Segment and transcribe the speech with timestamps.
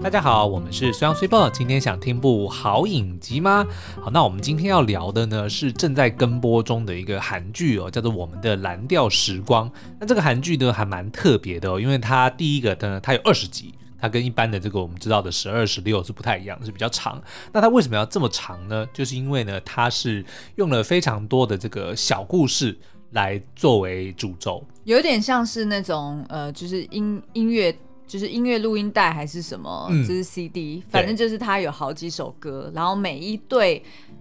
[0.00, 3.66] 大家好，我们是虽阳虽报，今天想听部好影集吗？
[4.00, 9.68] 好，那我们今天要聊的呢是正在跟播中的一个韩剧哦，叫做《我们的蓝调时光》。
[9.98, 17.20] 那这个韩剧呢还蛮特别的哦，因为它第一个呢，它有二十集，它跟一般的这个我们知道的十二、十六是不太一样，是比较长。
[17.52, 18.86] 那它为什么要这么长呢？
[18.94, 22.78] 就是因为呢，它是用了非常多的这个小故事
[23.10, 27.76] 来作为主轴，有点像是那种呃，就是音音乐。
[28.08, 33.80] 就是音乐录音带还是什么，嗯、就是 CD，反正就是它有好几首歌，然后每一对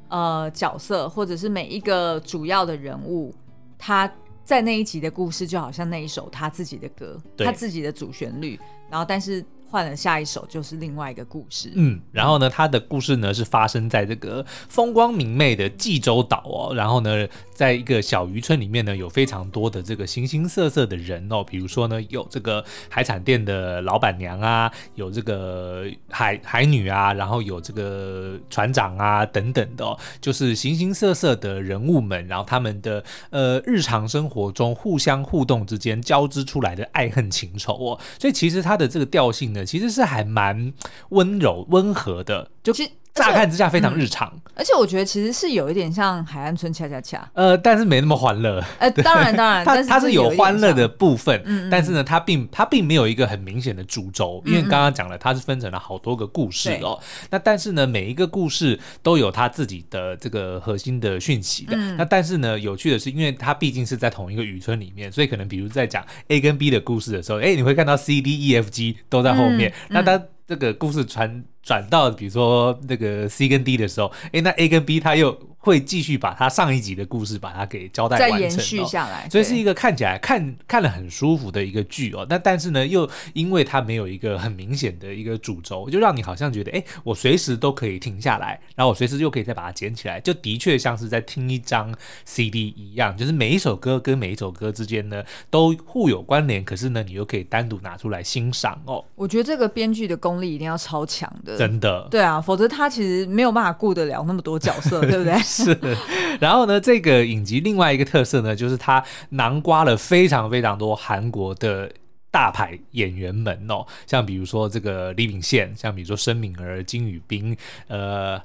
[0.10, 3.34] 呃角色或者是每一个主要的人物，
[3.77, 4.12] 他
[4.44, 8.60] 在那一集的故事就好像那一首他自己的歌，他自己的主旋律，
[8.91, 9.44] 然后但是。
[9.70, 39.57] 换了下一首就是另外一个故事，嗯，然后呢，他的故事呢是发生在这个风光明媚的济州岛哦，然后呢，在一个小渔村里面呢，有非常多的这个形形色色的人哦，比如说呢，有这个海产店的老板娘啊，有这个海海女啊，然后有这个船长啊等等的哦，就是形形色色的人物们，然后他们的呃日常生活中互相互动之间交织出来的爱恨情仇哦，所以其实它的这个调性。
[39.66, 40.74] 其实是还蛮
[41.10, 42.74] 温柔温和的，就
[43.18, 48.63] 乍看之下非常日常，嗯，而且我觉得其实是有一点像海岸村恰恰恰，呃，但是没那么欢乐。
[48.79, 56.99] 呃，当然当然，它它是有欢乐的部分，嗯嗯，但是呢，它并它并没有一个很明显的主轴，因为刚刚讲了，它是分成了好多个故事哦。
[57.29, 61.76] 那但是呢，每一个故事都有它自己的这个核心的讯息的。
[61.76, 69.72] 嗯、那但是呢，有趣的是，因为它毕竟是在同一个渔村里面，所以可能比如在讲 A 跟 B 的故事的时候，哎，你会看到 C D E F G 都在后面。
[69.90, 75.38] 嗯、那它这个故事传转到比如说那个 C 跟 D 的时候，诶，那 A 跟 B 他又
[75.68, 82.25] 会继续把他上一集的故事把它给交代完成，再延续下来，所以是一个看起来看看了很舒服的一个剧哦。
[82.29, 91.94] 那但是呢，又因为它没有一个很明显的一个主轴，就让你好像觉得，哎，我随时都可以停下来，然后我随时又可以再把它捡起来，就的确像是在听一张
[92.24, 99.03] CD 一样，就是每一首歌跟每一首歌之间呢都互有关联，可是呢，你又可以单独拿出来欣赏哦。
[99.16, 102.08] 我觉得这个编剧的功力一定要超强的，真的。
[102.09, 105.34] 对啊，否则他其实没有办法顾得了那么多角色， 对不对？
[105.63, 105.78] 是，
[106.40, 111.91] 然后呢，这个影集另外一个特色呢，就是它囊括了非常非常多韩国的
[112.29, 117.56] 大牌演员们哦，像比如说这个李秉宪，像比如说申敏儿、金宇彬，
[117.88, 118.41] 呃。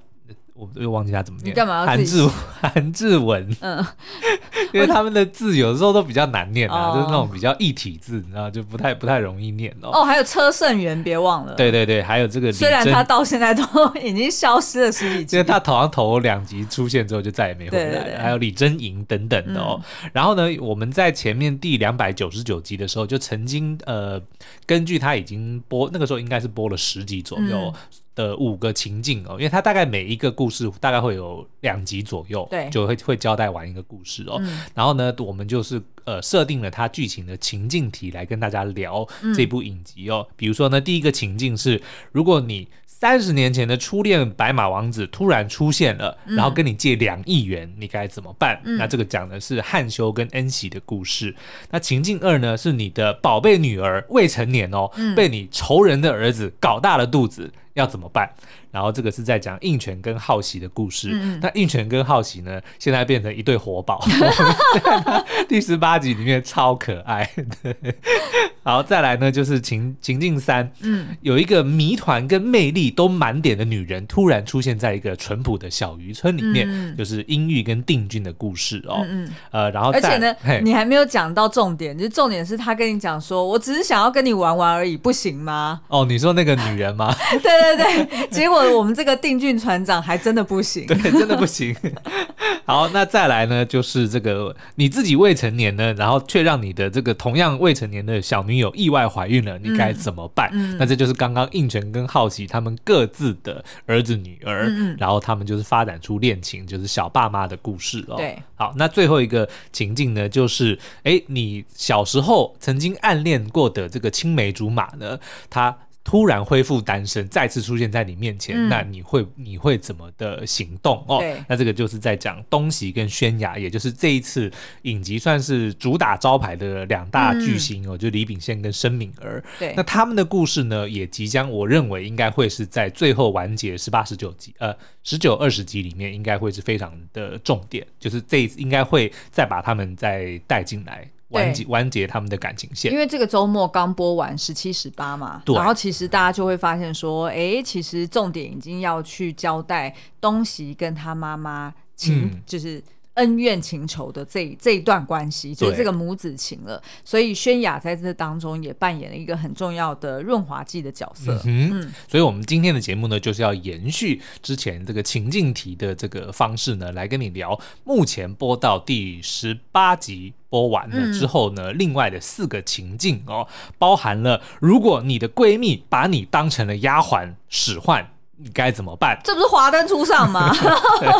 [0.74, 1.50] 我又忘记他怎么念。
[1.50, 2.28] 你干嘛要韩志
[2.60, 3.84] 韩志文，嗯，
[4.72, 9.90] 因为他们的字有的时候都比较难念啊，就是那种比较异体字，你知道，就不太不太容易念哦。
[9.92, 11.54] 哦，还有车胜元，别忘了。
[11.54, 12.52] 对对对，还有这个。
[12.52, 13.62] 虽然他到现在都
[14.02, 17.90] 已经消失了十几集，因为他好像头两集出现之后就再也没回来了。
[17.90, 19.80] 对对对，还有李珍莹等等的哦。
[20.04, 24.20] 嗯、然后呢，我们在前面第两百九十九集的时候，就曾经呃，
[24.66, 27.72] 根据他已经播那个时候应该是播了十集左右。
[28.12, 34.36] 嗯的五个情境哦，因为它大概每一个故事大概会有两集左右，对，就会会交代完一个故事哦。
[34.40, 40.26] 嗯、然后呢，我们就是呃设定了它剧情的情境题来跟大家聊这部影集哦。
[40.28, 41.80] 嗯、比如说呢，第一个情境是，
[42.12, 48.60] 如果你三十年前的初恋白马王子突然出现了，然后跟你借两亿元，嗯、你该怎么办？
[48.64, 51.34] 嗯、那这个讲的是汉修跟恩熙的故事。
[51.70, 58.30] 那情境二呢，是你的宝贝女儿未成年哦，嗯、被你仇人的儿子搞大了肚子，要怎么办？
[58.72, 61.10] 然后这个是在讲应泉跟浩喜的故事。
[61.12, 64.02] 嗯、那应泉跟浩喜呢，现在变成一对活宝。
[65.46, 67.28] 第十八集里面超可爱。
[67.62, 67.76] 对，
[68.64, 70.72] 好，再来呢，就是情情境三。
[70.80, 79.04] 嗯，有一个谜团跟魅力都满点的女人，突然出现在一个淳朴的小渔村里面，嗯、就是英玉跟定军的故事哦。
[79.06, 85.82] 嗯，嗯呃，然后而且呢，你还没有讲到重点，就是重点是他跟你讲说，我只是想要跟你玩玩而已，不行吗？
[85.88, 87.14] 哦，你说那个女人吗？
[87.42, 88.61] 对对对，结果。
[88.70, 91.74] 我们这个定俊船长还真的不行，对，真的不行。
[92.64, 100.48] 好，那再来呢，就是这个你自己未成年呢，然后却让你的这个同样未成年的小女友意外怀孕了，你该怎么办？
[100.52, 108.16] 嗯，那这就是刚刚应泉跟好奇他们各自的儿子女儿，嗯，然后他们就是发展出恋情，就是小爸妈的故事哦。
[108.16, 115.18] 对，好，那最后一个情境呢，就是哎，你小时候曾经暗恋过的这个青梅竹马呢，
[115.50, 115.76] 他。
[116.04, 121.22] 突然恢复单身，再次出现在你面前，嗯、那你会你会怎么的行动哦？
[121.48, 124.50] 那这个就是在讲东西跟宣雅，也就是这一次
[124.82, 129.42] 影集算是主打招牌的两大巨星哦，嗯、就李秉宪跟申敏儿。
[129.58, 141.08] 对，那他们的故事呢，也即将我认为应该会是在最后完结十八十九集，呃，十九二十集里面，应该会是非常的重点，就是这一次应该会再把他们再带进来。
[141.32, 142.92] 完结完结他们的感情线。
[142.92, 152.82] 因为这个周末刚播完十七十八嘛，然后其实大家就会发现说，哎，其实重点已经要去交代东西跟他妈妈情，嗯、就是。
[153.14, 156.82] 恩怨情仇的这这一段关系，就是这个母子情了。
[157.04, 161.40] 所以轩雅在这当中也扮演了一个很重要的润滑剂的角色。
[161.44, 173.46] 嗯，嗯，所以我们今天的节目呢，就是要延续之前这个情境题的这个方式呢，来跟你聊目前播到第十八集播完了之后呢，嗯、另外的四个情境哦，
[173.78, 178.08] 包含了如果你的闺蜜把你当成了丫鬟使唤。
[178.38, 179.20] 你该怎么办？
[179.22, 180.52] 这不是华灯初上吗？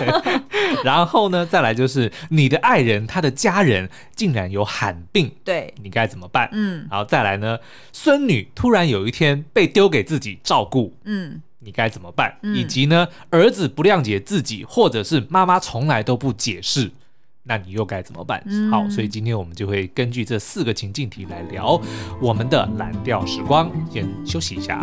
[0.83, 6.49] 然后呢，再来就是你的爱人，他的家人竟然有罕病，对，你该怎么办？
[6.53, 7.59] 嗯，然后再来呢，
[7.93, 12.37] 孙女突然有一天被丢给自己照顾，嗯，你该怎么办？
[12.43, 16.91] 嗯，以及呢，儿子不谅解自己，或者是妈妈从来都不解释，
[17.45, 18.43] 那你又该怎么办？
[18.47, 21.81] 嗯，好，所以今天我们就会根据这四个情境题来聊
[22.21, 23.71] 我们的蓝调时光。
[23.93, 24.81] 先休息一下。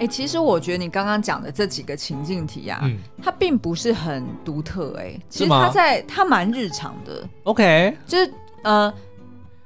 [0.00, 5.14] 哎、欸，其实我觉得你刚刚讲的这几个情境题啊，嗯、它并不是很独特、欸。
[5.14, 7.22] 哎，其实它在它蛮日常的。
[7.44, 8.32] OK，就是
[8.62, 8.92] 呃，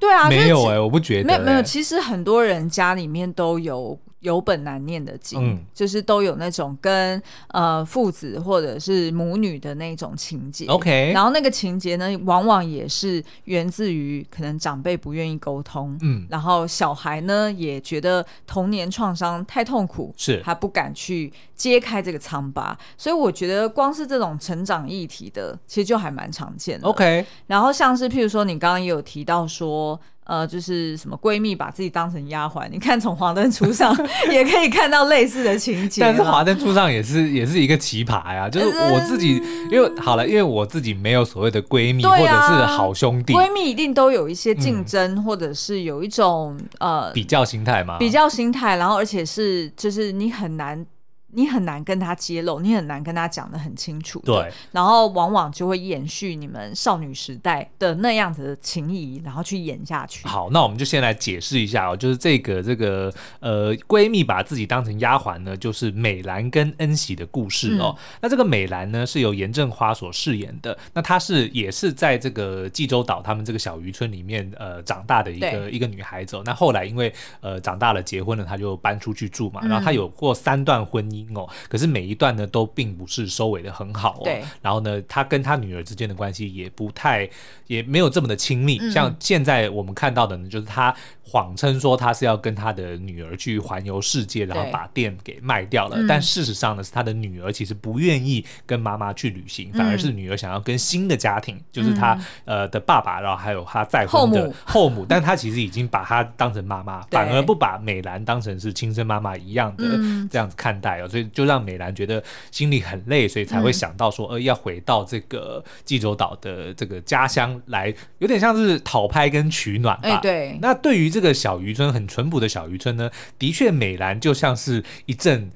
[0.01, 3.97] 对啊，没有哎、欸，我不觉得、欸，没有没有，其实很多人家里面都有。
[4.25, 10.65] 有本难念的经，嗯、就是都有那种跟呃父子或者是母女的那种情节。
[10.67, 22.77] OK，然后那个情节呢，往往也是源自于可能长辈不愿意沟通，嗯，然后小孩呢也觉得童年创伤太痛苦，是他不敢去揭开这个疮疤。
[22.97, 26.89] 所以我觉得光是这种成长议题的，其实就还蛮常见的。
[26.89, 30.01] OK，然后像是譬如说你刚刚也有提到说。
[30.25, 33.95] 呃，就是什么闺蜜把自己当成丫鬟， 你看从华灯初上
[34.33, 36.01] 也可以看到类似的情节。
[36.01, 50.85] 但是华灯初上也是也是一个奇葩呀，就是我自己，因为好了，因为我自己没有所谓的闺蜜或者是好兄弟，闺蜜一定都有一些竞争，或者是有一种呃比较心态嘛，比较心态，然后而且是就是你很难。
[51.35, 54.21] 你很难跟他揭露，你很难跟他讲的很清楚。
[54.21, 60.27] 对，然后往往就会延续你们少女时代的那样子的情谊，然后去演下去。
[60.29, 67.95] 好，那我们就先来解释一下哦，就是这个这个呃闺蜜把自己当成丫鬟呢，就是美兰跟恩喜的故事哦。
[67.99, 76.43] 嗯、那这个美兰呢是由严正花所饰演的，那她是也是在这个济州岛他们这个小渔村里面呃长大的一个一个女孩子哦。
[76.45, 81.24] 那后来因为呃长大了结婚了，她就搬出去住嘛，然后她有过三段婚姻。
[81.35, 84.25] 哦，可是每一段呢都并不是收尾的很好哦。
[84.25, 84.43] 对。
[84.61, 87.29] 然后呢，他跟他女儿之间的关系也不太，
[87.67, 88.79] 也没有这么的亲密。
[88.81, 90.95] 嗯、像现在我们看到的呢，就是他
[91.27, 95.97] 谎称说他是要跟他的女儿去环游世界，然后把店给卖掉了。
[95.97, 104.55] 对但事实上呢，是他的女儿其实不愿意跟妈妈去旅行，嗯、反而是女儿想要跟新的家庭，就是他呃的爸爸，然后还有他再婚的后母。
[104.65, 109.85] 后母， 但他其实已经把他当成妈妈， 反而不把美兰当成是亲生妈妈一样的
[110.31, 111.09] 这样子看待哦。
[111.09, 111.25] 所以。
[111.35, 112.23] 就让美兰觉得
[112.53, 120.19] 心里很累，所以才会想到说，呃，要回到这个济州岛的这个家乡来，有点像是讨拍跟取暖吧。
[120.23, 120.57] 对。
[120.61, 123.09] 那对于这个小渔村，很淳朴的小渔村呢，
[123.39, 125.49] 的确，美兰就像是一阵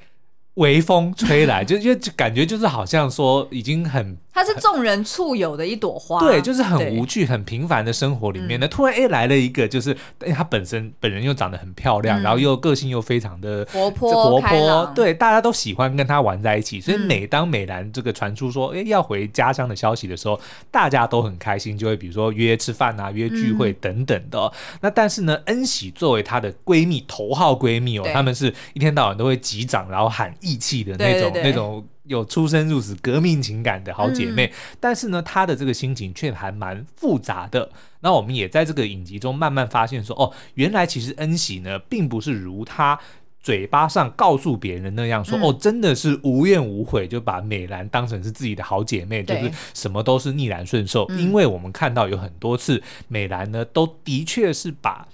[0.58, 4.16] 微风吹来， 就就就感觉就是好像说已经很。
[4.30, 8.60] 它是众人簇拥的一朵花，对，就是很无趣、很平凡的生活里面。
[8.60, 16.80] 呢，突然哎来了一个，就是哎她本身本人又长得很漂亮，然后又个性又非常的活泼活泼，对，大家都喜欢跟她玩在一起。
[16.80, 24.52] 所以每当美兰这个传出说哎要回家乡的消息的时候，大家都很开心，就会比如说约吃饭啊、约聚会等等的。
[24.82, 31.86] 那但是呢，恩喜作为她的闺蜜、头号闺蜜哦，她们是一天到晚都会击掌，然后喊义气的那种那种。
[32.08, 37.70] 有出生入死革命情感的好姐妹，嗯、但是呢，她的这个心情却还蛮复杂的。
[38.00, 42.98] 那我们也在这个影集中慢慢发现说，哦，原来其实恩喜呢，并不是如她
[43.42, 51.04] 嘴巴上告诉别人那样说，嗯、哦，真的是无怨无悔，就把美兰当成是自己的好姐妹，就是什么都是逆来顺受。
[51.10, 55.06] 嗯、因为我们看到有很多次，美兰呢，都的确是把。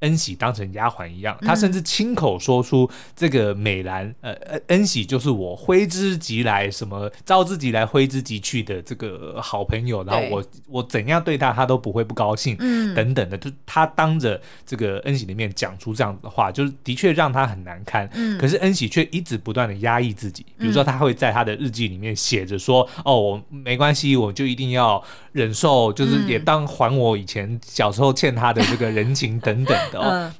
[0.00, 4.32] 恩喜当成丫鬟一样，他甚至亲口说出这个美兰，呃，
[4.68, 25.02] 恩喜就是我挥之即来，什么招之即来，挥之即去的这个好朋友，然后我我怎样对他，他都不会不高兴，嗯，等等的，就他当着这个恩喜的面讲出这样的话，就是的确让他很难堪，嗯，可是恩喜却一直不断的压抑自己，比如说他会在他的日记里面写着说，嗯、哦，我没关系，我就一定要
[25.32, 29.76] 忍受，就是也当还我以前小时候欠他的这个人情等等。
[29.76, 29.87] 嗯，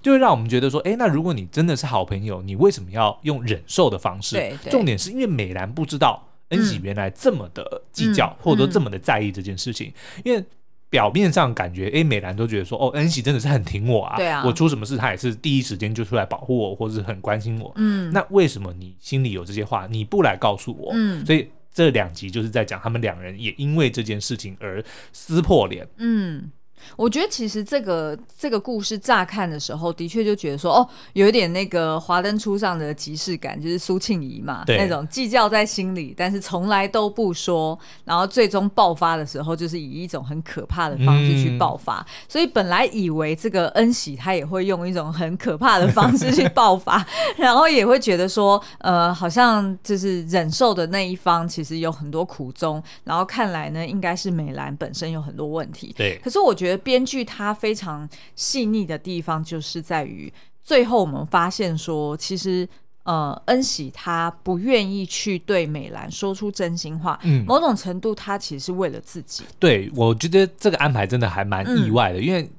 [0.02, 4.36] 就会让我们觉得说，哎，那如果你真的是好朋友，你为什么要用忍受的方式？
[4.36, 9.92] 对，对，重点是因为美兰不知道恩喜原来这么的计较，嗯、或者说这么的在意这件事情。
[10.16, 10.44] 嗯、因为
[10.90, 17.70] 表面上感觉，哎，美兰都觉得说，哦，恩喜真的是很挺我啊，对啊，我出什么事，他也是第一时间就出来保护我，或者是很关心我。
[17.76, 20.90] 嗯，那为什么你心里有这些话，你不来告诉我？
[20.94, 25.86] 嗯，所以这两集就是在讲他们两人也因为这件事情而撕破脸。
[25.98, 26.50] 嗯。
[26.96, 41.98] 我觉得其实这个这个故事乍看的时候，的确就觉得说，哦，有一点那个华灯初上的即视感，就是苏庆仪嘛，对那种计较在心里，但是从来都不说，然后最终爆发的时候，就是以一种很可怕的方式去爆发。
[41.98, 47.04] 嗯、所以本来以为这个恩喜他也会用一种很可怕的方式去爆发，
[47.36, 55.94] 然后也会觉得说，呃，好像就是忍受的那一方其实有很多苦衷，然后看来呢，应该是美兰本身有很多问题。
[55.96, 56.67] 对，可是我觉得。
[56.76, 60.32] 编剧他非常细腻的地方，就是在于
[60.62, 62.68] 最后我们发现说，其实
[63.04, 69.44] 呃，恩喜他不愿意去对美兰说出真心话，嗯，某种程度他其实是为了自己。
[69.58, 72.50] 对，我觉得这个安排真的还蛮意外的，嗯、因为。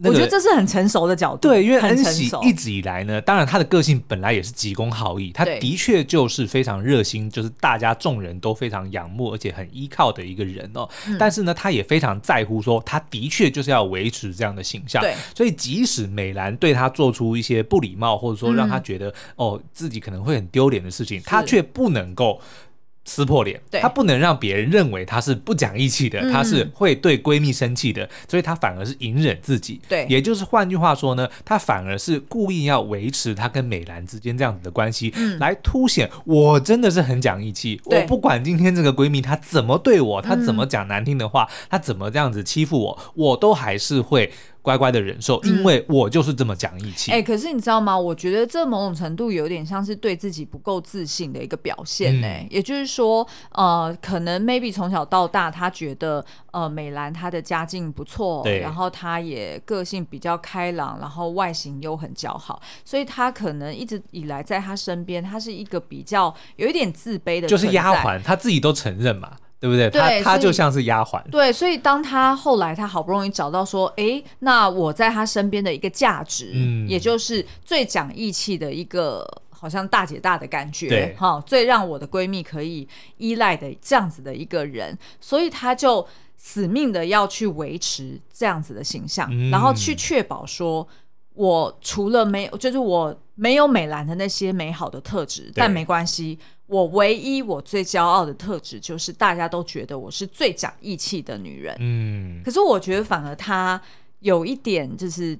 [0.00, 10.88] 那个、我觉得这是很成熟的角度，对，因为恩喜一直以来呢，当然他的个性本来也是急公好义，他的确就是非常热心，就是大家众人都非常仰慕而且很依靠的一个人哦。
[11.06, 15.02] 嗯、但是呢，他也非常在乎说，他的确就是要维持这样的形象。
[15.02, 22.40] 对，所以即使美兰对他做出一些不礼貌，或者说让他觉得、嗯、哦自己可能会很丢脸的事情，他却不能够。
[23.08, 29.80] 撕破脸，她不能让别人认为她是不讲义气的，她、嗯、是会对闺蜜生气的，所以她反而是隐忍自己。
[29.88, 37.80] 对，也就是换句话说呢，她反而是故意要维持她跟美兰之间这样子的关系，嗯、来凸显我真的是很讲义气。
[37.86, 44.30] 我不管今天这个闺蜜她怎么对我，她怎么讲难听的话，她、嗯、怎么这样子欺负我，我都还是会。
[44.62, 47.10] 乖乖的忍受，因为我就是这么讲义气。
[47.10, 47.98] 哎、可是你知道吗？
[47.98, 52.40] 我觉得这某种程度有点像是对自己不够自信的一个表现呢、欸。
[52.42, 69.36] 嗯、也就是说，呃，可能 maybe 从小到大，他觉得呃美兰她的家境不错，然后她也个性比较开朗，然后外形又很姣好，所以她可能一直以来在她身边，她是一个比较有一点自卑的，就是丫鬟，她自己都承认嘛。
[69.60, 69.90] 对不对？
[69.90, 71.22] 对，他他就像是丫鬟。
[71.30, 82.86] 对，所以当他后来他好不容易找到说，哎，那我在他身边的一个价值，嗯，也就是最讲义气的一个，好像大姐大的感觉，对，哈，最让我的闺蜜可以
[83.16, 90.86] 依赖的这样子的一个人，所以他就死命的要去维持这样子的形象，嗯，然后去确保说，
[91.34, 96.38] 我除了没有，就是我没有美兰的那些美好的特质，但没关系。
[96.68, 101.74] 我唯一我最骄傲的特质就是大家都觉得我是最讲义气的女人。
[101.80, 103.80] 嗯，可是我觉得反而她
[104.20, 105.38] 有一点就是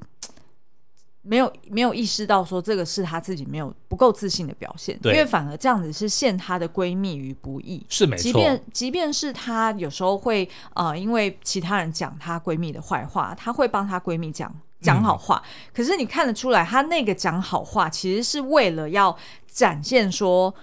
[1.21, 7.85] 没有没有意识到说这个是她自己没有不够自信的表现，因为反而这样子是陷她的闺蜜于不义。
[7.91, 15.43] 是没错，即便即便是她有时候会呃，因为其他人讲她闺蜜的坏话，她会帮她闺蜜讲讲好话。
[15.45, 19.15] 嗯、可是你看得出来，她那个讲好话其实是为了要
[19.47, 20.55] 展现说。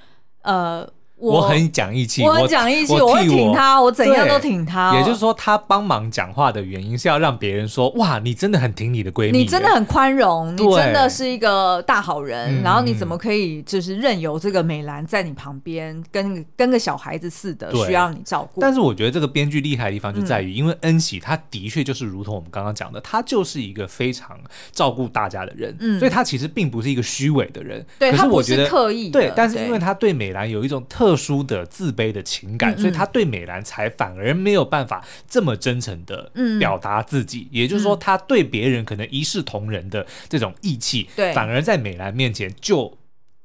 [0.46, 0.88] 呃，
[1.18, 5.00] 我，很讲义气，我很讲义气，我，会挺他，我怎样都挺他，哦。
[5.00, 12.60] 也就是说，他帮忙讲话的原因是要让别人说：“哇，你真的很挺你的闺蜜，你真的很宽容，你真的是一个大好人。
[12.60, 18.60] 嗯”然后你怎么可以就是任由这个美兰在你旁边，跟跟个小孩子似的，需要你照顾？
[18.60, 24.38] 但是我觉得这个编剧厉害的地方就在于，嗯、因为恩喜他的确就是如同我们刚刚讲的，他就是一个非常
[24.74, 27.84] 照顾大家的人，嗯、所以他其实并不是一个虚伪的人。
[27.98, 37.42] 对，可是我觉得他不是刻意，对，但是因为他对美兰有一种特殊的自卑的情感，嗯嗯，所以他对美兰才反而没有办法这么真诚的表达自己。
[37.42, 42.98] 嗯、也就是说，他对别人可能一视同仁的这种义气，对、嗯，反而在美兰面前就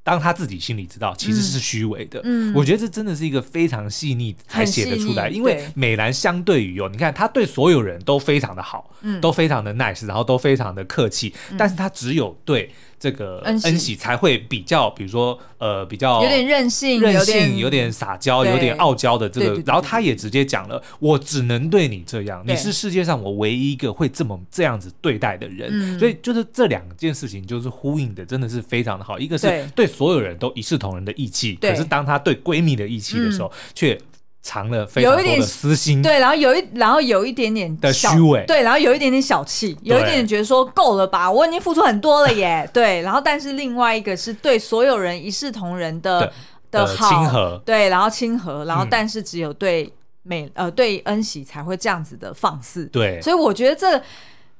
[0.05, 2.21] 当他自己心里知道其实是虚伪的。
[2.23, 5.29] 嗯，我觉得这真的是一个非常细腻才写得出来。
[5.29, 12.71] 因为美兰相对于哦，你看他对所有人都非常的好，嗯，都非常的 nice，然后都非常的客气，嗯、但是他只有对。
[13.01, 19.61] 这个恩喜才会比较，比如说呃，比较有点任性，任性，有点撒娇，有点傲娇的这个。
[19.65, 25.99] 然后他也直接讲了，我只能对你这样，你是世界上我唯一一个会这么这样子对待的人。
[25.99, 29.19] 所以就是这两件事情就是呼应的，真的是非常的好。
[29.19, 33.99] 一个是对所有人都一视同仁的义气，可是当他对闺蜜的义气的时候，却。
[34.43, 46.33] 藏了非常多的私心，对，然后有一，然后有一点点的虚伪，对，然后有一点点小气，有一点点觉得说够了吧，我已经付出很多了耶，对，然后但是另外一个是对所有人一视同仁的
[46.71, 49.93] 的好，亲和，对，然后亲和，然后但是只有对
[50.23, 54.01] 美呃对恩喜才会这样子的放肆，对，所以我觉得这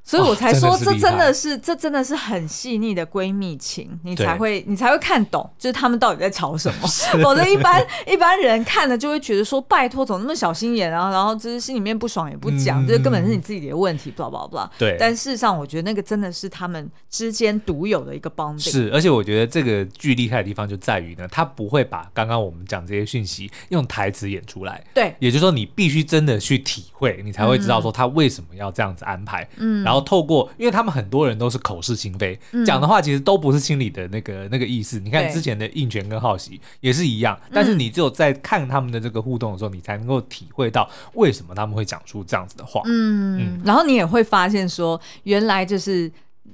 [0.03, 6.89] 所以我才说，这真的是这真的是很细腻的闺蜜情，你才会你才会看懂，就是他们到底在吵什么。
[7.23, 11.11] 否则一般一般人看了就会觉得说，拜托，怎么那么小心眼啊？
[11.11, 14.69] 然后就是心里面不爽也不讲，这、嗯、根本是你自己的问题，blah blah blah。
[14.79, 14.97] 对。
[14.99, 18.59] 但事实上，我觉得那个真的是他们之间独有的一个 bonding。
[18.59, 24.83] 是，而且我觉得这个剧厉害的地方就在于呢，他不会把刚刚我们讲这些讯息用台词演出来。
[24.93, 25.15] 对。
[25.21, 29.47] 也就是说，你必须真的去体会，你才会知道说他为什么要这样子安排。
[29.59, 29.85] 嗯。
[29.91, 30.81] 然后透过，因为他。
[30.81, 34.99] 他们很多人都是口是心非，讲、嗯、的话其实都不是心里的那个那个意思。
[34.99, 42.81] 你看之前的印泉跟浩喜也是一样，但是你只有在看他们的这个互动的时候，嗯、你才能够体会到为什么他们会讲出这样子的话。
[42.87, 46.11] 嗯，嗯然后你也会发现说，原来就是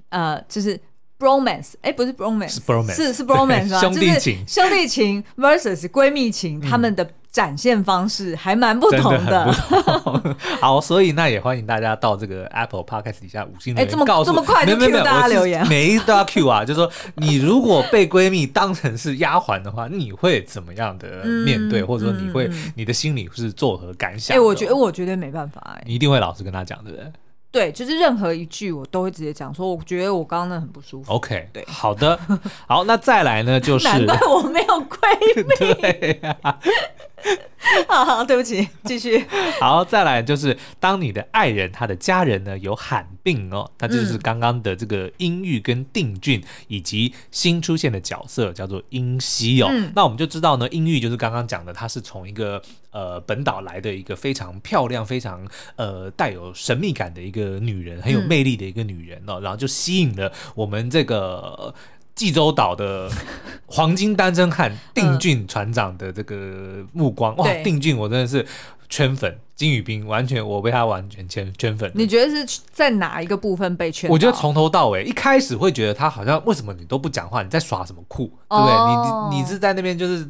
[0.09, 0.77] 呃，就是
[1.17, 7.09] bromance，哎，不是 bromance，是 bromance，是是 bromance， 兄弟情，兄弟情 versus 闺蜜情，他们的。
[7.37, 9.53] 展现方式还蛮不同的，的
[10.03, 10.35] 同。
[10.59, 24.35] 好，所以那也欢迎大家到这个 Apple Podcast 底下五星留言，告诉、欸、这么快就 Q 大家留言，每一都要 Q 啊，就是说你如果被闺蜜当成是丫鬟的话，你会怎么样的面对，嗯、或者说你会、嗯、你的心里是作何感想？
[24.35, 27.13] 哎、欸，我觉得我绝对没办法、欸，哎，你一定会老实跟他讲，对不对？
[27.53, 31.13] 对，就是任何一句我都会直接讲，说我觉得我刚刚那很不舒服。
[31.13, 32.19] OK，对，好的，
[32.67, 34.97] 好，那再来呢，就是 难怪我没有闺
[35.37, 35.75] 蜜。
[35.81, 36.59] 对啊
[37.89, 39.25] 好好，对不起，继续。
[39.59, 49.69] 好，再来就是，当你的爱人他的家人呢有罕病哦，那就是刚刚的这个英玉跟定俊，以及新出现的角色叫做英熙哦。
[49.71, 55.45] 嗯、那我们就知道呢，英玉就是刚刚讲的，她是从一个呃本岛来的一个非常漂亮、非常
[55.77, 61.75] 呃带有神秘感的一个女人，很有魅力的一个女人哦，嗯、然后就吸引了我们这个。
[62.17, 63.09] 济州岛的
[63.67, 67.55] 黄金单身汉定俊船长的这个目光，嗯、哇！
[67.63, 68.45] 定俊我真的是
[68.89, 71.89] 圈粉，金宇彬完全我被他完全圈圈粉。
[71.95, 74.11] 你觉得是在哪一个部分被圈？
[74.11, 78.73] 我觉得从头到尾，一开始会觉得他好像为什么你都不讲话，你在耍什么酷，对不对？
[78.73, 80.27] 哦、你你是在那边就是。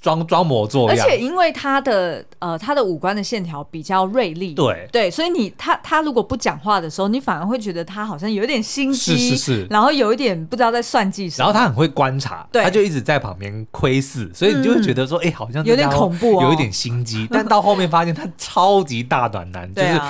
[0.00, 4.88] 装装模作样，而且因为他的呃他的五官的线条比较锐利，对。
[4.92, 15.30] 对，所以你他他如果不讲话的时候，你反而会觉得他好像有点心机，是是是，然后有一点不知道在算计什么，然后他很会观察，对，他就一直在旁边窥视，所以你就会觉得说，哎、嗯。
[15.30, 20.00] 欸，好像有点恐怖、哦，有一点心机，但到后面发现他超级大暖男， 就是。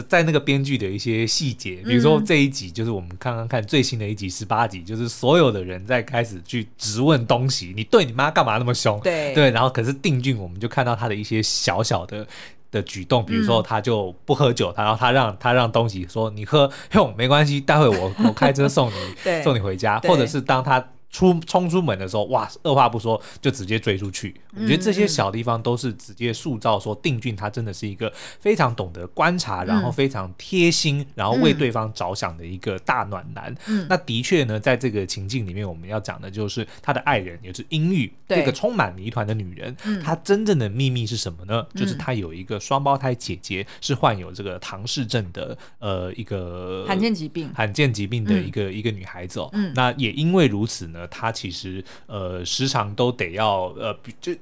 [0.00, 8.98] 在那个编剧的一些细节，比如说这一集就是我们刚刚看最新的一集十八集，就是所有的人在开始去质问东西，你对你妈干嘛那么凶？
[9.00, 12.26] 对对，然后可是定俊，我们就看到他的一些小小的
[12.70, 18.94] 的举动，比如说他就不喝酒，他然后他让他让东西说你喝，哟，没关系，待会我我开车送你
[19.44, 20.82] 送你回家，或者是当他。
[21.14, 24.34] 出冲出门的时候，哇，二话不说就直接追出去。
[24.54, 33.54] 我觉得这些小地方都是直接塑造说定俊他真的是一个非常懂得观察，然后非常贴心，然后为对方着想的一个大暖男。
[33.66, 39.74] 嗯，那的确呢，在这个情境里面，我们要讲的就是他的爱人也是英玉，这个充满谜团的女人。
[40.02, 41.66] 她真正的秘密是什么呢？
[41.74, 49.48] 就是她有一个双胞胎姐姐，是患有这个唐氏症的呃一个罕见疾病，罕见疾病的一个一个女孩子哦。
[49.52, 51.06] 嗯，那也因为如此呢。
[51.08, 54.32] 她其实呃，时常都得要呃，就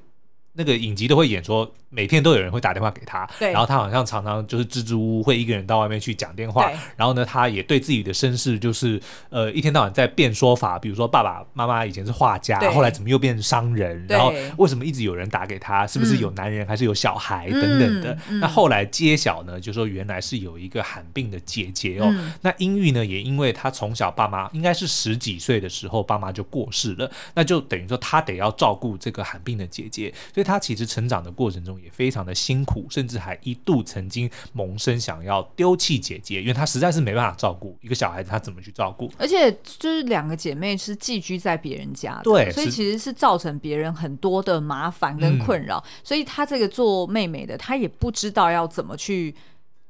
[0.53, 1.73] 那个影集都会演说。
[1.93, 6.71] 每天都有人会打电话给他，对然后他好像常常就是支支吾吾，会一个人到外面去讲电话。
[6.95, 8.99] 然后呢，他也对自己的身世就是
[9.29, 14.05] 呃一天到晚在变说法，比如说爸爸妈妈以前是画家，后来怎么又变成商人？
[14.07, 15.85] 然后为什么一直有人打给他？
[15.85, 18.17] 是不是有男人还是有小孩、嗯、等等的？
[18.29, 22.05] 嗯、那后来揭晓呢，就说原来是有一个罕病的姐姐哦。
[22.07, 31.80] 嗯、那英玉呢，也因为他从小爸妈应该是十几岁的时候爸妈就过世了，那就等于说他得要照顾这个罕病的姐姐，所以他其实成长的过程中。
[31.83, 39.11] 也非常的辛苦，甚至还一度曾经萌生想要丢弃姐姐，因为她实在是没办法照顾一个小孩子，她怎么去照顾？
[39.17, 45.77] 而且就是两个姐妹是寄居在别人家的，对，所以其实是造成别人很多的麻烦跟困扰。
[45.85, 49.33] 嗯、所以她这个做妹妹的，她也不知道要怎么去。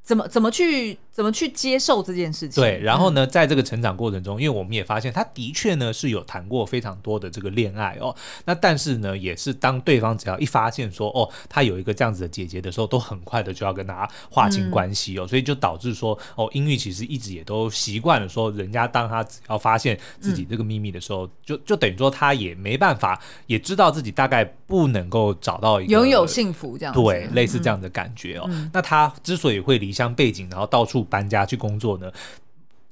[0.04, 2.62] 怎么怎么去怎么去接受这件事情？
[2.62, 8.14] 对，然后呢，在这个成长过程中，因为我们也发现他的确呢是有谈过非常多的这个恋爱哦。
[8.46, 15.26] 那但是呢，也是当对方只要一发现说哦，他有一个这样子的姐姐的时候，都很快的就要跟他划清关系哦。
[15.26, 28.46] 嗯、所以就导致说哦，英玉其实一直也都习惯了说，人家当他只要发现自己这个秘密的时候，嗯、就就等于说他也没办法，也知道自己大概不能够找到一个拥有幸福这样子，对，类似这样的感觉哦。
[28.50, 29.91] 嗯、那他之所以会离。
[29.92, 32.10] 离乡背景，然后到处搬家去工作呢，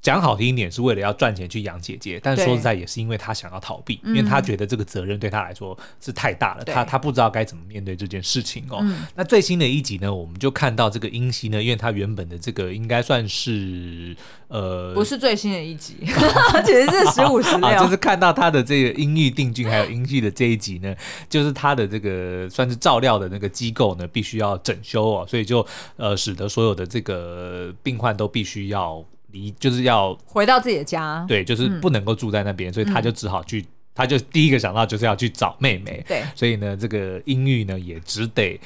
[0.02, 8.78] 讲好听一点是为了要赚钱去养姐姐，但说实在也是因为他想要逃避，因为他觉得这个责任对他来说是太大了，他他不知道该怎么面对这件事情哦。
[8.80, 14.16] 嗯、那最新的一集呢，我们就看到这个英熙呢，因为他原本的这个应该算是
[14.48, 15.96] 呃，不是最新的一集，
[16.64, 20.94] 其实是十五十六，就是看到他的这个英玉定俊还有英熙的这一集呢，
[21.28, 29.04] 就是他的这个算是照料的那个机构呢，必须要整修哦，所以就呃使得所有的这个病患都必须要。
[29.32, 33.64] 离就是要回到自己的家，对，就是不能够住在那边，嗯、所以他就只好去，
[33.94, 38.60] 他就第一个想到就是要去找妹妹，对，所以呢，这个英玉呢也只得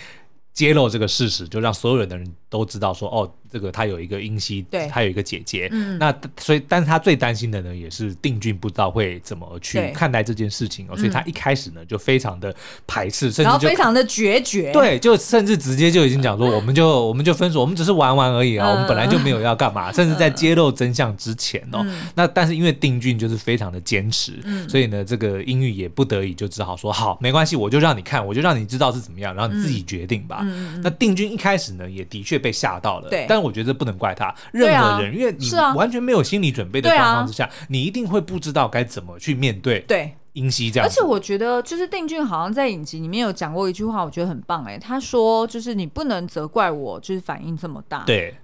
[0.52, 3.30] 揭露这个事实，就让所有人的人都知道说，哦。
[3.54, 12.52] 这个他有一个英熙，对，他有一个姐姐，嗯，那所以，但是他最担心的呢，也是定俊不知道会怎么去看待这件事情哦，所以他一开始呢就非常的
[12.84, 21.86] 排斥，甚至就非常的决绝，对，就甚至直接就已经讲说， 我们就我们就分手，我们只是玩玩而已啊，我们本来就没有要干嘛，甚至在揭露真相之前哦，
[22.16, 24.32] 那但是因为定俊就是非常的坚持，
[24.68, 30.44] 所以呢，这个英玉也不得已就只好说好，没关系，我就让你看，我就让你知道是怎么样，然后你自己决定吧。
[30.82, 39.80] 那定俊一开始呢也的确被吓到了，对，但我觉得这不能怪他，任何人，啊、因为你完全没有心理准备的状况之下，啊、你一定会不知道该怎么去面对。
[39.80, 40.86] 对，英熙这样。
[40.86, 48.02] 而且我觉得，就是定俊好像在影集里面有讲过一句话，我觉得很棒哎，他说就是你不能责怪我，就是反应这么大。
[48.04, 48.34] 对。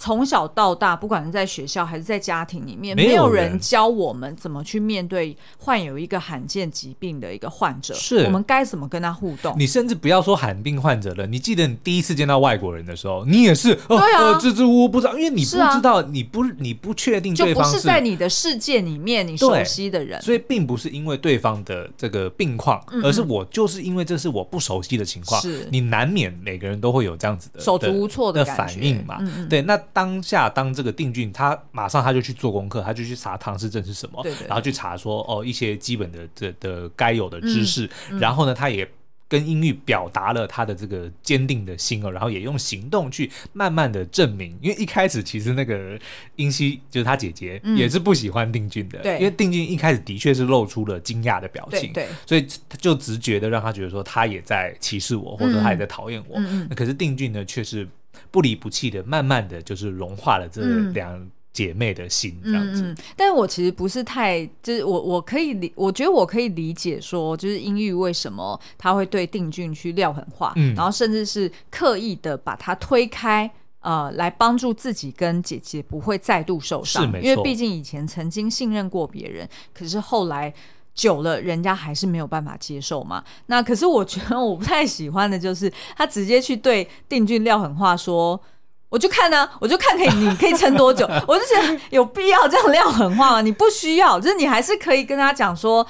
[0.00, 7.92] 从小到大，不管是在学校还是在家庭里面，没有人教我们怎么去面对患有一个罕见疾病的一个患者。
[7.92, 9.54] 是，我们该怎么跟他互动？
[9.58, 29.18] 你甚至不要说罕病患者了，你记得你第一次见到外国人的时候，你也是，对啊，支支吾吾不知道，因为你不知道，你不你不确定对方是，就不是在你的世界里面你熟悉的人，所以并不是因为对方的这个病况，而是我就是因为这是我不熟悉的情况，是你难免每个人都会有这样子的手足无措的反应嘛？
[29.50, 29.78] 对，那。
[29.92, 37.88] 当下，当这个定俊他马上他就去做功课，他就去查唐氏症是什么，对对对，然后去查说哦一些基本的这的该有的知识，
[38.20, 38.88] 然后呢，他也
[39.28, 45.96] 跟英玉表达了他的这个坚定的心哦，然后也用行动去慢慢的证明，因为一开始其实那个
[46.34, 56.36] 英熙就是他姐姐也是不喜欢定俊的，因为定俊一开始的确是露出了惊讶的表情，对，对，所以他就直觉的让他觉得说他也在歧视我，或者他也在讨厌我，
[56.74, 57.86] 可是定俊呢却是。
[58.30, 62.82] 不离不弃的，慢慢的就是融化了这两姐妹的心，这样子。
[62.82, 80.52] 嗯嗯、但是我其实不是太，就是我我可以理，我觉得我可以理解说，就是英玉为什么他会对定俊去撂狠话，嗯、然后甚至是刻意的把他推开，呃，来帮助自己跟姐姐不会再度受伤，因为毕竟以前曾经信任过别人，可是后来。
[80.94, 83.24] 久了，人家还是没有办法接受嘛。
[83.46, 88.38] 那可是我觉得我不太喜欢的就是他直接去对定俊撂狠话说，
[88.88, 91.08] 我就看呢、啊，我就看可以你可以撑多久。
[91.26, 93.40] 我就觉得有必要这样撂狠话吗？
[93.40, 95.86] 你不需要，就是你还是可以跟他讲说，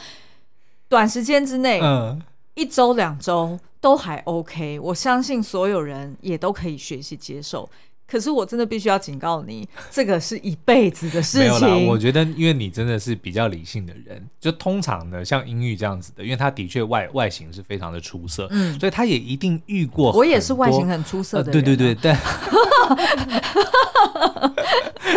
[0.88, 2.20] 短时间之内，嗯，
[2.54, 4.78] 一周两周都还 OK。
[4.80, 7.68] 我相信所有人也都可以学习接受。
[8.10, 11.40] 可是我真的必须要警告你， 这个是一辈子的事情。
[11.40, 20.10] 没有啦，我觉得因为你真的是比较理性的人，就通常呢，像英玉这样子的，因为他的确外外形是非常的出色，嗯，所以他也一定遇过。
[20.12, 22.18] 我也是外形很出色的人、啊呃，对对对，但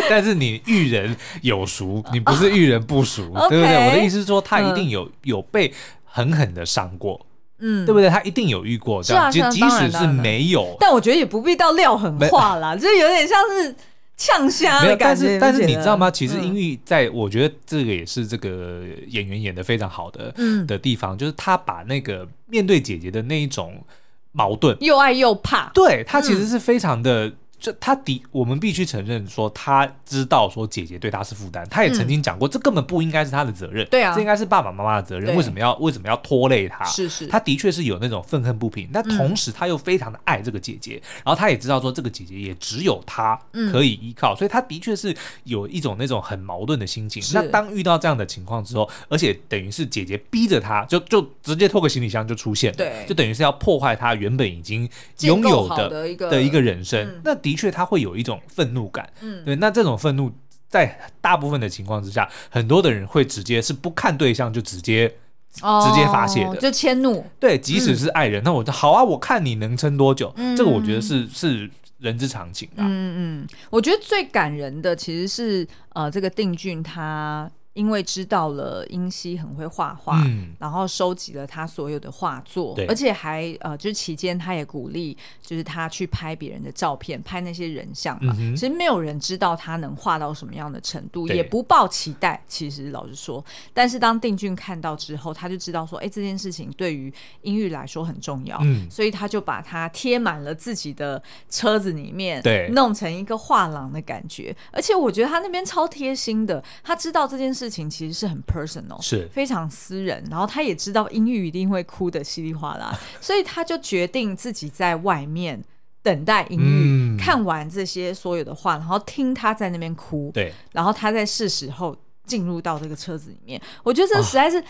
[0.09, 3.87] 但是你遇人有熟，你不是遇人不熟， 对不对？
[3.87, 5.73] 我的意思是说，他一定有有被
[6.05, 7.25] 狠狠的伤过。
[7.59, 8.09] 嗯，对不对？
[8.09, 13.75] 他一定有遇过这样，即即使是没有，但我觉得也不必到撂狠话啦， 就是有点像是
[14.17, 15.39] 呛虾的感觉。
[15.39, 16.11] 但是你知道吗？
[16.11, 23.83] 其实因为在，我觉得这个也是这个演员演的非常好的嗯的地方，就是他把那个面对姐姐的那一种
[24.31, 27.31] 矛盾，又爱又怕，对他其实是非常的。
[27.63, 36.83] 就他的，我们必须承认说，他知道说姐姐对他是负担，他也曾经讲过，这根本不应该是他的责任，对啊，这应该是爸爸妈妈的责任，为什么要为什么要拖累他？
[36.83, 43.39] 是是，他的确是有那种愤恨不平，但同时他又非常的爱这个姐姐，然后他也知道说这个姐姐也只有他
[43.71, 47.23] 可以依靠，所以他的确是有一种那种很矛盾的心情。
[47.33, 54.89] 那当遇到这样的情况之后，而且等于是姐姐逼着他，就就直接拖个行李箱就出现，对，就等于是要破坏他原本已经
[55.21, 57.52] 拥有的的一个人生，那的。
[57.53, 59.55] 的确，他会有一种愤怒感，嗯，对。
[59.57, 60.31] 那这种愤怒，
[60.67, 67.23] 在大部分的情况之下，很多的人会直接是不看对象就直接直接发泄的，就迁怒。
[67.39, 70.33] 对，即使是爱人，那我就好啊，我看你能撑多久。
[70.57, 72.81] 这个我觉得是是人之常情啊。
[72.81, 88.35] 嗯嗯，我觉得最感人的其实是呃，这个定俊他因为知道了英熙很会画画，嗯，然后收集了他所有的画作，而且还呃，就是期间他也鼓励，就是他去拍别人的照片，拍那些人像嘛。
[88.37, 92.39] 嗯、其实没有人知道他能画到什么样的程度，也不抱期待。
[92.47, 104.55] 其实老实说，但是当定俊看到之后，他就知道说，哎，这件事情对于英玉来说很重要，嗯，所以他就把它贴满了自己的车子里面，对，弄成一个画廊的感觉。
[104.71, 107.62] 而且我觉得他那边超贴心的，他知道这件事。
[107.63, 110.21] 事情其实是很 personal，是非常私人。
[110.29, 115.63] 然后他也知道英玉一定会哭的稀里哗啦， 所以他就决定自己在外面
[116.01, 120.29] 等待英玉、嗯、看完这些所有的话，然后听他在那边哭。
[120.33, 121.95] 对，然后他在是时候
[122.25, 123.61] 进入到这个车子里面。
[123.83, 124.63] 我觉得这实在是，哦、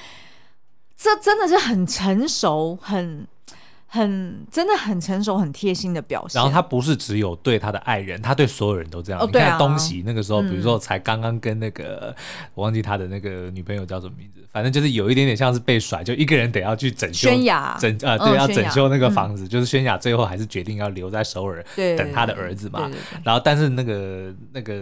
[0.96, 3.28] 这真的是很成熟，很。
[3.94, 6.40] 很真的很成熟、很贴心的表现。
[6.40, 9.22] 然后他不是只有对他的爱人，他对所有人都这样。
[9.22, 12.16] 哦、你看东西那个时候，嗯、比如说才刚刚跟那个
[12.56, 17.30] 我忘记他的那个女朋友叫什么名字，反正就是有一点点像是被甩，就一个人得要去整修。
[17.30, 21.64] 宣雅整呃对，要整修那个房子，嗯、就是轩雅最后还是决定要留在首尔
[21.96, 22.80] 等他的儿子嘛。
[22.88, 24.74] 对对对，然后但是那个那个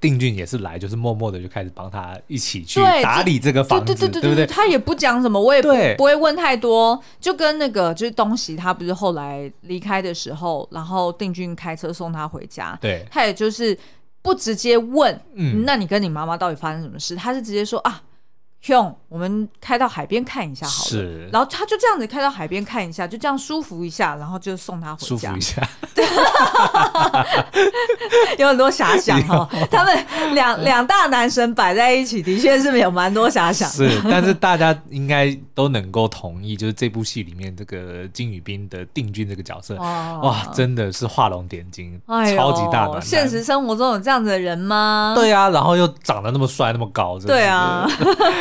[0.00, 4.46] 定俊也是来，就是默默的就开始帮他一起去打理这个房子，对对对对对？
[4.46, 8.27] 他也不讲什么，我也不不会问太多，就跟那个就是东。
[8.28, 13.76] 东西他不是后来离开的时候，然后定俊开车送他回家，对，他也就是
[14.20, 17.16] 不直接问，嗯，那你跟你妈妈到底发生什么事？
[17.16, 18.02] 他是直接说啊。
[18.60, 20.90] 兄，我们开到海边看一下好了。
[20.90, 25.06] 是，然后他就这样子开到海边看一下，就这样舒服一下，然后就送他回家。
[25.06, 26.04] 舒服一下，对，
[28.38, 29.48] 有很多遐想 哈。
[29.70, 33.68] 他们两两大男神摆在一起，的确是有蛮多遐想。
[33.70, 43.00] 是，但是大家应该都能够同意，就是这部戏里面这个金宇彬的定俊这个角色，哦、哇，真的是画龙点睛，哎、超级大胆。
[43.00, 45.14] 现实生活中有这样子的人吗？
[45.16, 47.88] 对啊，然后又长得那么帅，那么高，对啊。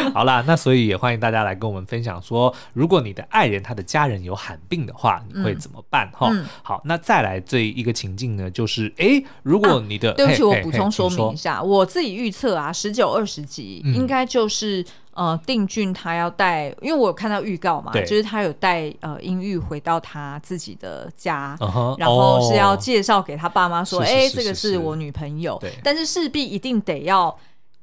[0.14, 6.10] 好啦，那所以也欢迎大家来跟我们分享说，如果你的爱人他的家人有罕病的话，你会怎么办？
[6.14, 14.82] 哈、嗯，好，那再来这一个情境呢，就是哎，如果你的、啊、对不起，我补充说明一下，我自己预测啊，十九二十集应该就是、
[15.14, 21.58] 嗯、呃，定俊他要带，因为我有看到预告嘛，就是他有带呃英玉回到他自己的家，
[21.98, 25.72] 然后是要介绍给他爸妈说，哎，这个是我女朋友，对。
[25.84, 27.38] 但是势必一定得要。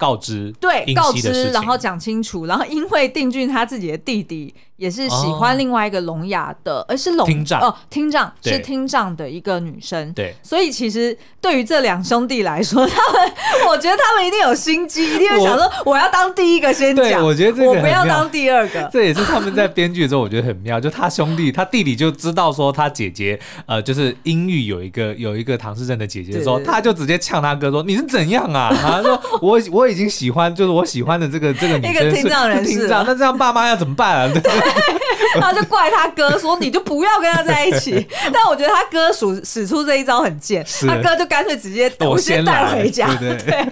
[0.05, 4.55] 告知对，告知，然后讲清楚，然后因为定俊他自己的弟弟。
[4.77, 10.13] 也是喜欢另外一个聋哑的，而是聋听障哦，听障是听障的一个女生。
[10.13, 13.33] 对，所以其实对于这两兄弟来说，他们
[13.69, 17.25] 我觉得他们一定有心机，一定会想说我要当第一个先讲。
[17.25, 18.89] 我觉得这个我不要当第二个。
[18.93, 20.81] 这也是他们在编剧的时候，我觉得很妙。
[20.81, 34.64] 就他兄弟，他弟弟就知道说他姐姐呃，就是英玉有一个有一个唐氏症的姐姐的时候，他就直接呛他哥说：“你是怎样啊？”他说：“我我已经喜欢，就是我喜欢的这个这个女生是听障人士，那这样爸妈要怎么办啊？”对。
[35.41, 38.07] 他就怪他哥说：“你就不要跟他在一起。
[38.33, 43.15] ”但我觉得他哥使使出这一招很贱，他哥就干脆直接我先带回家。
[43.17, 43.67] 对，对，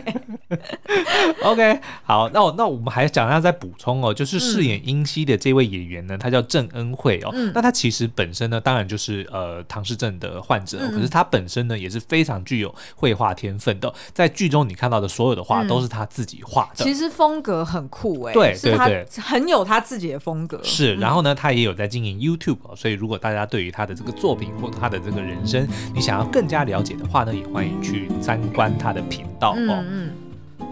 [0.48, 0.59] 对，
[1.42, 7.31] OK，好，那我那我们还讲一下再补充哦，就是饰演英熙的这位演员呢，他叫郑恩惠哦。
[7.33, 13.92] 嗯、那他其实本身呢，当然就是呃唐氏症的患者，嗯、可是他本身呢也是非常具有绘画天分的。
[14.12, 20.61] 在剧中你看到的所有的画都是他自己画的，其实风格很酷哎，对对对，很有他自己的风格。
[20.62, 21.53] 是，然后呢，他。
[21.53, 29.57] 也有在经营 YouTube，所以如果大家对于他的这个作品或他的这个人生，你想要更加了解的话呢，也欢迎去参观他的频道哦。
[29.59, 30.11] 嗯，
[30.59, 30.66] 嗯。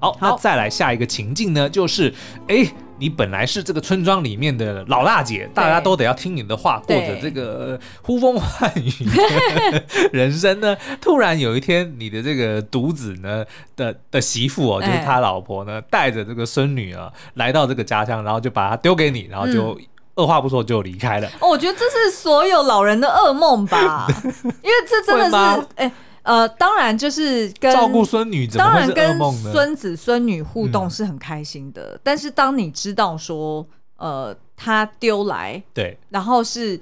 [0.00, 2.12] 好，那再来下一个情境呢，就是
[2.48, 2.70] 哎，
[3.02, 10.76] 你本来是这个村庄里面的老大姐，大家都得要听你的话，过着这个呼风唤雨的人生呢。
[11.00, 19.76] 突然有一天，你的这个独子呢的的媳妇哦，就是他老婆呢，带着这个孙女啊，来到这个家乡，然后就把她丢给你，然后就
[20.14, 21.28] 二话不说就离开了。
[21.40, 24.06] 哦，我觉得这是所有老人的噩梦吧，
[24.62, 25.92] 因为这真的是哎。
[26.22, 29.18] 呃，当然就是跟照顾孙女，当然跟
[29.52, 31.94] 孙子孙女互动是很开心的。
[31.94, 36.80] 嗯、但是当你知道说，呃，他丢来，对，然后是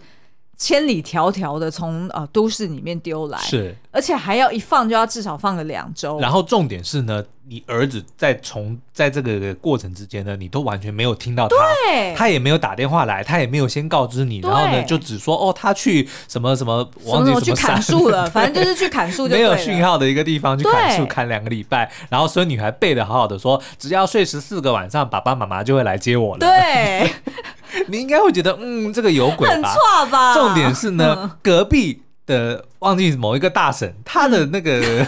[0.57, 6.19] 千里迢迢的从呃都市里面丢来，是，而且还要一放就要至少放个两周。
[6.21, 7.25] 然后重点是呢。
[7.51, 11.57] 你儿子在从在这个过程之间呢，你都完全没有听到他，
[12.17, 26.39] 他也没有打电话来，他也没有先告知你，然后呢，就只说哦，他去什么什么，忘记什么去砍树了， 反正就是去砍树，没有讯号的一个地方去砍树，砍两个礼拜，然后孙女还背的好好的说，只要睡十四个晚上，爸爸妈妈就会来接我了。
[26.39, 27.11] 对，
[27.91, 29.55] 你应该会觉得，嗯，这个有鬼吧？
[29.55, 30.35] 很错吧？
[30.35, 35.05] 重点是呢，嗯、 隔壁的忘记某一个大婶，她的那个。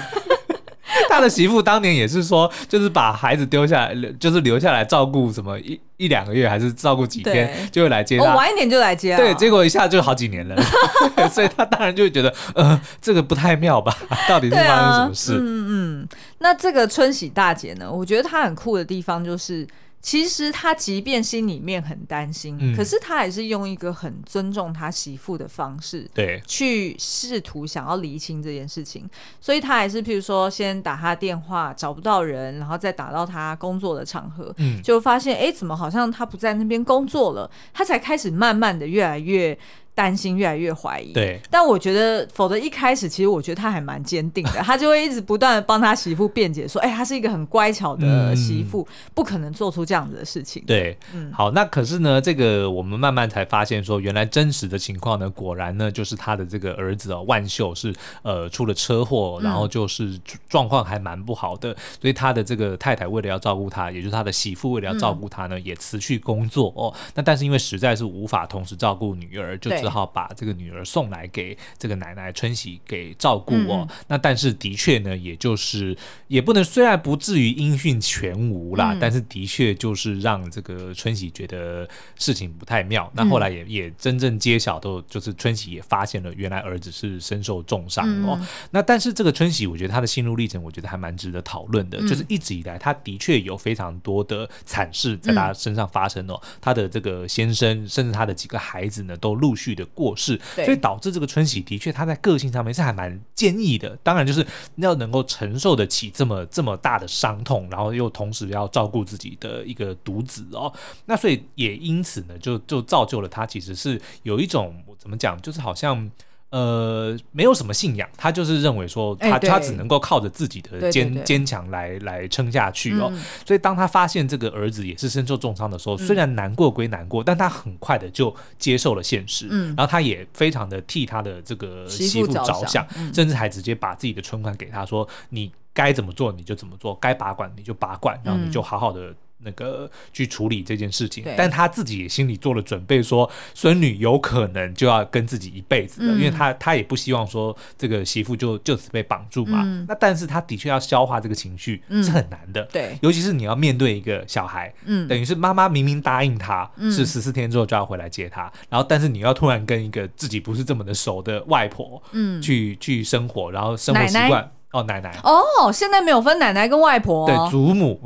[1.08, 8.24] 他的媳妇当年也是说，就是把孩子丢下来，就是留下来照顾什么一一两个月，还是照顾几天就会来接他。
[8.24, 9.16] 我晚一点就来接。
[9.16, 10.56] 对，结果一下就好几年了，
[11.30, 13.96] 所以他当然就会觉得，呃，这个不太妙吧？
[14.28, 15.38] 到底是发生什么事？
[15.40, 16.08] 嗯嗯。
[16.38, 17.90] 那这个春喜大姐呢？
[17.90, 19.66] 我觉得她很酷的地方就是。
[20.02, 29.08] 其实他即便心里面很担心，嗯、可是他还是用一个很尊重他媳妇的方式，对，去试图想要厘清这件事情。
[29.40, 37.48] 所以他还是譬如说，先打他电话找不到人，然后再打到他工作的场合，嗯，就发现哎，怎么好像他不在那边工作了？
[37.72, 39.56] 他才开始慢慢的越来越。
[39.94, 50.62] 担心越来越怀疑，对，但我觉得，否则一开始其实我觉得他还蛮坚定的， 他就会一直不断的帮他媳妇辩解，说，哎、欸，他是一个很乖巧的媳妇，嗯、不可能做出这样子的事情。
[50.66, 66.94] 对，嗯，好，那可是呢，这个我们慢慢才发现说，原来真实的情况呢，果然呢，就是他的这个儿子哦，万秀是呃出了车祸，然后就是状况还蛮不好的，嗯、所以他的这个太太为了要照顾他，也就是他的媳妇为了要照顾他呢，嗯、也辞去工作哦。
[67.14, 69.81] 那但是因为实在是无法同时照顾女儿，就。
[69.82, 73.86] 只好把这个女儿送来给这个奶奶春喜给照顾哦。
[73.88, 75.96] 嗯、那但是的确呢，也就是
[76.28, 83.06] 也不能，虽然不至于音讯全无啦，嗯、但是的确就是让这个春喜觉得事情不太妙。
[83.08, 88.36] 嗯、那后来也也真正揭晓，都就是春喜也发现了，原来儿子是身受重伤哦。
[88.40, 91.98] 嗯、那但是这个春喜，我觉得他的心路历程，我觉得还蛮值得讨论的。
[91.98, 96.40] 嗯、就是一直以来，他的确有非常多的惨事在他身上发生哦。
[96.42, 99.71] 嗯、他的这个先生，甚至他的几个孩子呢，都陆续。
[99.74, 103.96] 的过世，所以导致这个春喜的确他在个性上面是还蛮坚毅的。
[104.02, 110.72] 当然，就是要能够承受得起这么这么大的伤痛，然后又同时要照顾自己的一个独子哦。
[111.06, 116.10] 那所以也因此呢，就就造就了他其实是有一种怎么讲，就是好像。
[116.52, 123.08] 呃，没有什么信仰，他就是认为说他，他、欸、他只能够靠着自己的坚坚强来来撑下去哦。
[123.10, 129.48] 嗯、所以当他发现这个儿子也是身受重伤的时候，嗯、虽然难过归难过，但他很快的就接受了现实。
[129.50, 149.62] 嗯，然后他也非常的替他的这个媳妇着想，甚至还直接把自己的存款给他说：“你该怎么做你就怎么做，该拔管你就拔管，然后你就好好的。”那个去处理这件事情，但他自己也心里做了准备，说孙女有可能就要跟自己一辈子了，嗯、因为他他也不希望说这个媳妇就就此被绑住嘛。
[149.64, 164.30] 嗯、那但是他的确要消化这个情绪是很难的，对、嗯，尤其是你要面对一个小孩，嗯，等于是妈妈明明答应他是十四天之后就要回来接他，嗯、然后但是你要突然跟一个自己不是这么的熟的外婆，嗯，去去生活，然后生活习惯。
[164.30, 165.14] 奶奶哦，奶奶。
[165.22, 168.00] 哦，现在没有分奶奶跟外婆，对，祖母，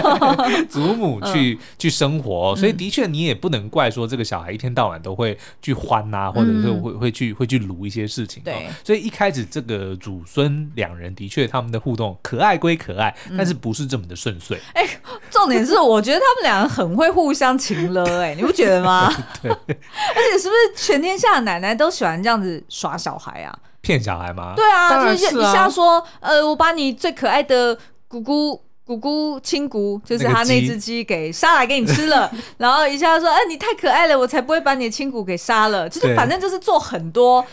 [0.68, 8.42] 祖母去、嗯、去生活，所以的确你也不能怪说这个小孩一天到晚都会去欢呐、啊，或者是会会去会去撸一些事情。
[8.42, 14.60] 对、哦，所以一开始这个祖孙两人的确他们的互动可爱归可爱，嗯、但是不是这么的顺遂。
[14.74, 14.86] 哎，
[15.30, 19.10] 重点是我觉得他们两人很会互相情勒，哎， 你不觉得吗？
[19.42, 23.58] 对，而且是不是全天下的奶奶都喜欢这样子耍小孩啊？
[23.84, 24.54] 骗小孩吗？
[24.56, 27.76] 对啊，啊就是一下说，呃，我把你最可爱的
[28.08, 37.44] 姑姑、姑姑、亲姑，就是他那只鸡给杀来给你吃了， 然后一下说，哎、呃，你太可爱了，我才不会把你的亲姑给杀了，就是反正就是做很多。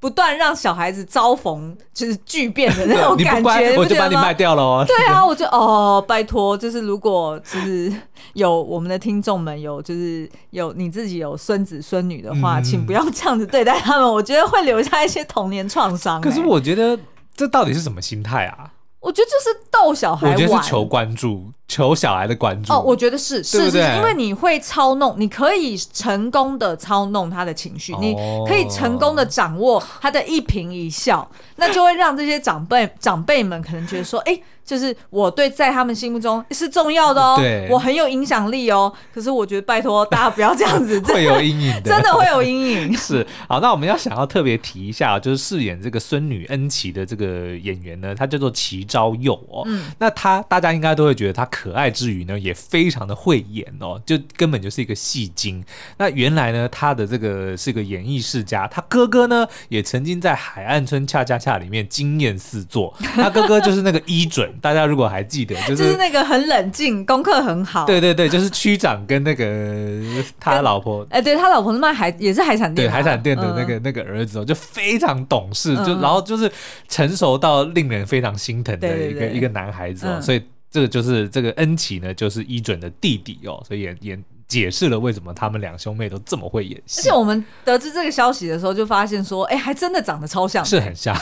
[0.00, 4.84] 不断让小孩子遭逢就是巨变的那种感觉，我就把你卖掉了哦。
[4.86, 7.92] 对啊，我就哦，拜托，就是如果就是
[8.32, 16.20] 有我们的听众们有就是有你自己有孙子孙女的话，嗯、请不要这样子对待他们，我觉得会留下一些童年创伤、欸。
[16.22, 16.98] 可是我觉得
[17.36, 18.72] 这到底是什么心态啊？
[19.00, 21.50] 我觉得就是逗小孩玩，我觉得是求关注。
[21.70, 28.12] 求小孩的关注哦，我觉得是是是，因为你会操弄，你可以成功的操弄他的情绪，你
[28.44, 38.92] 可以成功的掌握他的一颦一笑，那就会让这些长辈 长辈们可能觉得说，哎，就是我对在他们心目中是重要的哦，对，我很有影响力哦。
[39.14, 42.96] 可是我觉得拜托大家不要这样子， 会有阴影的， 真的会有阴影。
[42.96, 43.24] 是。
[43.46, 51.48] 好，那我们要想要特别提一下，就是饰演这个孙女恩琪的这个演员呢，她叫做齐昭佑哦，嗯，那她大家应该都会觉得他。
[51.60, 55.62] 可爱之余呢，也非常的会演哦，就根本就是一个戏精。
[55.98, 62.94] 那原来呢，他的这个是个演艺世家，他哥哥呢也曾经在《海岸村恰恰恰》里面惊艳四座。
[62.98, 67.84] 他哥哥就是那个伊准， 大家如果还记得，就是、就是那个很冷静、功课很好。
[67.84, 76.50] 对对对，就是区长跟那个他老婆，哎，对他老婆是卖海，也是海产店，对海产店的那个、嗯、那个儿子哦，就非常懂事，就、嗯、然后就是
[76.88, 80.42] 成熟到令人非常心疼的一个一个男孩子哦，嗯、所以。
[80.70, 87.00] 这个就是这个恩琪呢，就是一准的弟弟哦，所以也也解释了为什么他们两兄妹都这么会演戏。
[87.00, 91.14] 而且我们得知这个消息的时候，就发现说，哎，还真的长得超像， 是很像。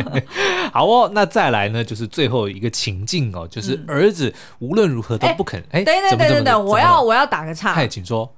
[0.72, 5.62] 好哦，那再来呢，就是最后一个情境哦，就是儿子无论如何都不肯。
[5.70, 7.72] 哎，等等等等等，我要我要打个岔。
[7.72, 8.34] 哎，请说。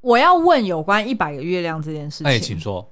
[0.00, 2.26] 我要问有关一百个月亮这件事情。
[2.26, 2.90] 哎，请说。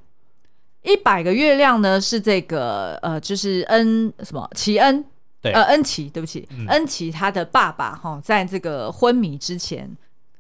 [0.83, 5.05] 一百个月亮呢，是这个呃，就是恩什么奇恩。
[5.43, 9.91] 对呃，恩琪，对不起，嗯、恩琪他的爸爸哈，在这个昏迷之前。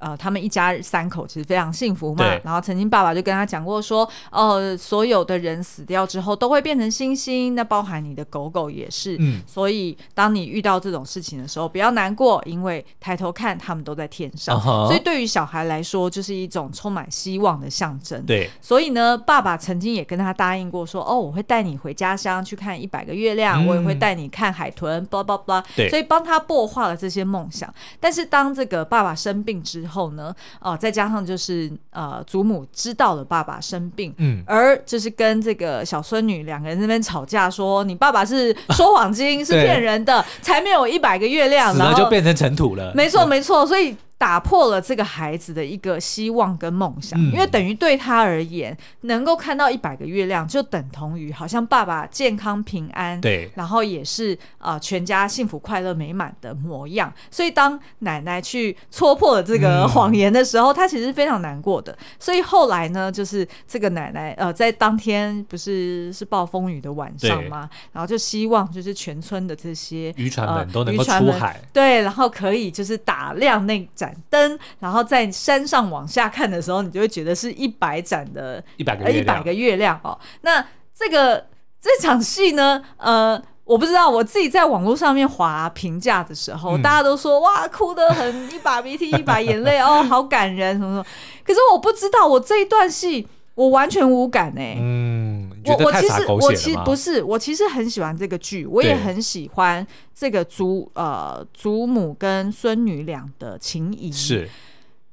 [0.01, 2.25] 呃，他们一家三口其实非常幸福嘛。
[2.25, 9.17] 对然后曾经爸爸就跟他讲过说，呃，所有的人死掉之后都会变成星星，那包含你的狗狗也是。
[9.21, 9.41] 嗯。
[9.47, 14.59] 所以当你遇到这种事情的时候，不要难过，因为抬头看，他们都在天上。
[14.59, 18.25] Uh huh、所以对于小孩来说，就是一种充满希望的象征。
[18.25, 18.49] 对。
[18.63, 25.65] 所以呢，爸爸曾经也跟他答应过说，哦，我会带你回家乡去看一百个月亮，嗯、我也会带你看海豚，巴拉巴拉。
[25.77, 25.91] 对。
[25.91, 27.73] 所以帮他擘画了这些梦想。
[27.99, 42.93] 但是当这个爸爸生病之后，后呢，哦，再加上就是呃，祖母知道了爸爸生病，嗯，而就是跟这个小孙女两个人那边吵架，说你爸爸是说谎精， 是骗人的，才没有一百个月亮，然后就变成尘土了。
[42.95, 43.97] 没错，没错，所以。
[44.21, 57.11] 打破了这个孩子的一个希望跟梦想，嗯、因为等于对他而言，能够看到一百个月亮，就等同于好像爸爸健康平安，对，然后也是啊、呃、全家幸福快乐美满的模样。
[57.31, 61.97] 所以当奶奶去戳破了这个谎言的时候，他、嗯、其实非常难过的。
[62.19, 67.71] 所以后来呢，就是这个奶奶呃在当天不是是暴风雨的晚上吗？
[67.91, 74.10] 然后就希望就是全村的这些渔船们都能够出海，对，然后可以就是打亮那盏。
[74.29, 80.19] 灯，然后在山上往下看的时候，你就会觉得是一百盏的一百个一百个月亮哦。
[80.43, 81.47] 那这个
[81.81, 91.05] 这场戏呢，呃，我不知道，我自己在网络上面划评价的时候，嗯、大家都说哇，哭得很，一把鼻涕一把眼泪哦， 好感人什么什么。
[91.45, 94.77] 可是我不知道，我这一段戏我完全无感哎。
[94.79, 95.20] 嗯。
[95.65, 104.11] 我我其实我其实不是，我其实很喜欢这个剧，我也很喜欢这个祖呃祖母跟孙女俩的情谊。
[104.11, 104.49] 是，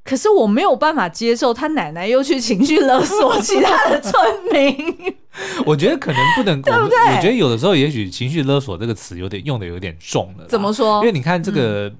[0.03, 4.13] 可是我没有办法接受他奶奶又去情绪勒索其他的村
[4.51, 5.15] 民。
[5.65, 6.97] 我觉得可能不能， 对不对？
[7.15, 10.45] 我觉得有的时候也许情绪勒索这个词有点用的有点重了。
[10.47, 10.99] 怎么说？
[11.01, 11.93] 因为你看这个。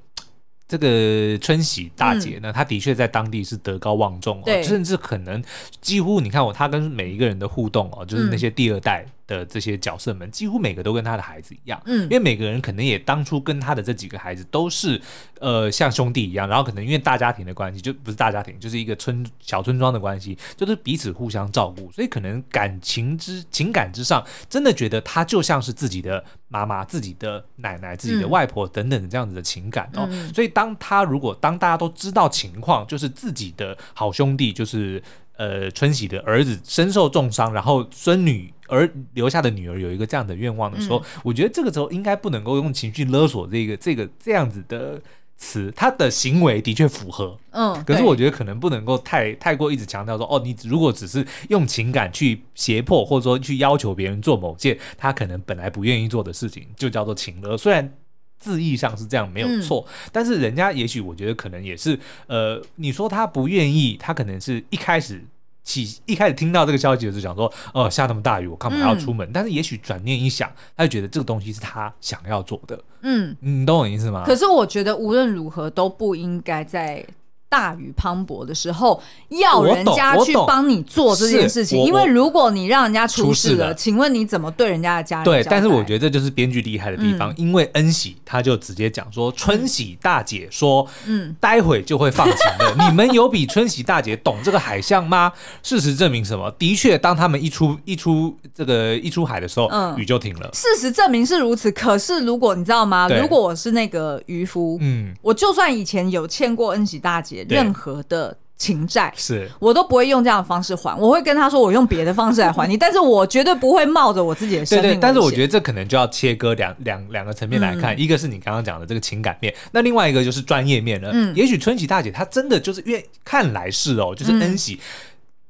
[0.68, 5.42] 嗯这个春喜大姐呢，她、嗯、的确在当地是德高望重哦，甚至可能
[5.80, 9.06] 几乎你看我，她跟每一个人的互动哦，就是那些第二代。
[9.28, 15.00] 嗯的这些角色们几乎每个都跟他的孩子一样，嗯，因为每个人可能也当初跟他的这几个孩子都是
[15.42, 30.08] 呃像兄弟一样，然后可能因为大家庭的关系，就不是大家庭，就是一个村小村庄的关系，就是彼此互相照顾，所以可能感情之情感之上，真的觉得他就像是自己的妈妈、自己的奶奶、自己的外婆等等的这样子的情感哦。
[30.10, 35.04] 嗯、所以当他如果当大家都知道情况，就是自己的好兄弟就是。
[35.38, 45.00] 呃，春喜的儿子身受重伤，然后孙女儿留下的女儿有一个这样的愿望的时候，嗯、我觉得这个时候应该不能够用情绪勒索这个这个这样子的
[45.38, 57.94] 词，他的行为的确符合，嗯，可是我觉得可能不能够太太过一直强调说，哦，你如果只是用情感去胁迫或者说去要求别人做某件他可能本来不愿意做的事情，就叫做情勒，虽然。
[58.40, 65.24] 字义上是这样没有错，嗯、但是人家也许我觉得可能也是，呃，你说他不愿意，他可能是一开始
[65.64, 69.28] 起一开始听到这个消息的时候想说，哦、呃，下那么大雨，我干嘛要出门？
[69.28, 74.24] 嗯、但是也许转念一想，他就觉得这个东西是他想要做的，嗯，你懂我意思吗？
[74.26, 77.06] 可是我觉得无论如何都不应该在。
[77.50, 85.24] 大雨磅礴的时候，要人家去帮你做这件事情，因为如果你让人家出事了，请问你怎么对人家的家人？
[85.24, 92.76] 对，但是我觉得这就是编剧厉害的地方，因为恩喜他就直接讲说，春喜大姐说，嗯，待会就会放晴了。
[92.90, 95.32] 你们有比春喜大姐懂这个海象吗？
[95.64, 96.52] 事实证明什么？
[96.60, 100.50] 的确，当他们一出一出这个一出海的时候，雨就停了。
[100.54, 101.72] 事实证明是如此。
[101.72, 103.08] 可是如果你知道吗？
[103.08, 107.37] 如果我是那个渔夫，嗯，我就算以前有欠过恩喜大姐。
[107.50, 109.50] 任何的情债是。
[109.60, 114.90] 我都不会用这样的方式还，我会跟他说，我用别的方式来还你，但是我绝对不会冒着我自己的生命。
[114.90, 121.12] 对对，但是我觉得这可能就要切割两两两个层面来看，嗯、一个是你刚刚讲的这个情感面，那另外一个就是专业面了。
[121.14, 124.80] 嗯，也许春喜大姐她真的就是因为看来是哦，就是恩喜，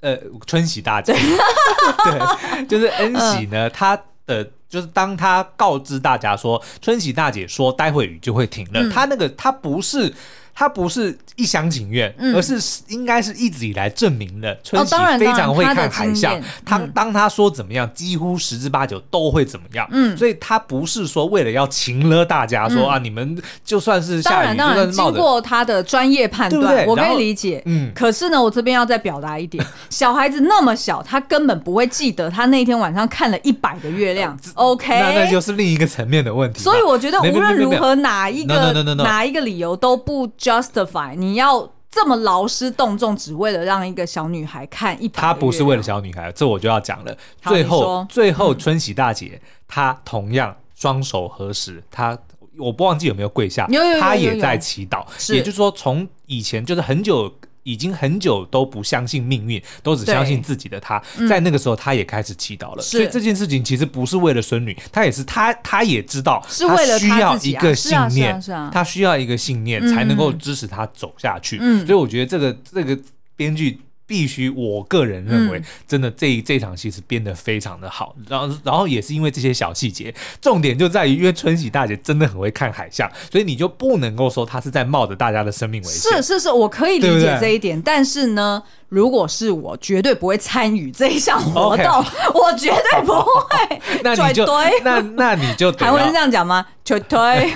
[0.02, 1.14] 嗯、呃，春喜大姐，
[2.04, 10.14] 对，就是恩喜呢，她的、呃、就是当她告知大家说，春喜大姐说待会雨就会停了，她、嗯、那个她不是。
[10.60, 16.42] 他不是一厢情愿，嗯、而是应该是一直以来证明了春喜非常会看海象。
[16.66, 19.88] 他、嗯、当他说怎么样，几乎十之八九都会怎么样。
[19.92, 27.62] 嗯，所以他不是说为了要情了大家说、嗯、啊，你们就算是下雨，当然，当然经过他的专业判断，对对，我可以理解。
[27.68, 34.36] 嗯，可是呢，我这边要再表达一点， 小孩子那么小，他根本不会记得他那天晚上看了一百个月亮。
[34.56, 36.64] OK，那那就是另一个层面的问题。
[36.64, 41.16] 所以我觉得无论如何，哪一个哪一个理由都不 justify。
[41.16, 45.08] 你要这么劳师动众，只为了让一个小女孩看一？
[45.10, 47.18] 他不是为了小女孩，这我就要讲了。
[47.42, 52.18] 最后，最后春喜大姐、嗯、她同样双手合十，她
[52.58, 53.68] 我不忘记有没有跪下，
[54.00, 55.06] 她也在祈祷。
[55.34, 57.34] 也就是说，从以前就是很久。
[57.68, 62.82] 已经很久都不相信命运，都只相信自己的他，在那个时候他也开始祈祷了。
[62.82, 68.42] 所以这件事情其实不是为了孙女，他也是他他也知道，是为了他需要一个信念，
[68.72, 71.58] 他需要一个信念才能够支持他走下去。
[71.86, 72.98] 所以我觉得这个这个
[73.36, 73.82] 编剧。
[74.08, 86.14] 必须，我个人认为，真的这这场戏是编得非常的好，然后然后也是因为这些小细节，重点就在于，因为春喜大姐真的很会看海象，所以你就不能够说她是在冒着大家的生命危险。
[86.14, 92.32] 是是是，我可以理解这一点，对对，但是呢，如果是我，绝对不会参与这一项活动，Okay.
[92.34, 93.82] 我绝对不会。
[94.04, 94.46] 那你就
[94.84, 96.66] 那那你就还会是这样讲吗？
[96.86, 97.52] 绝对。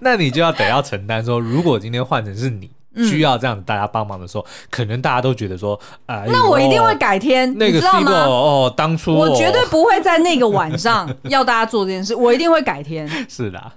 [0.00, 2.70] 那你就要得要承担说，如果今天换成是你。
[2.96, 5.74] 需要这样子大家帮忙的时候，嗯、可能大家都觉得说，
[6.06, 13.08] 啊、呃，那我一定会改天，那个 C 罗哦，当初、哦、我绝对不会在那个晚上 要大家做这件事，我一定会改天。
[13.28, 13.72] 是的，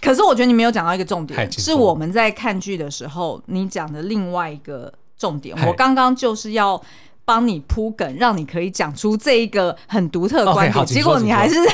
[0.00, 5.56] 可是我觉得你没有讲到一个重点，是我们在看剧的时候你讲的另外一个重点。
[5.66, 6.80] 我刚刚就是要。
[7.26, 10.84] 帮你铺梗，让你可以讲出这一个很独特的观点。
[10.86, 11.72] Okay, 结果你还是在，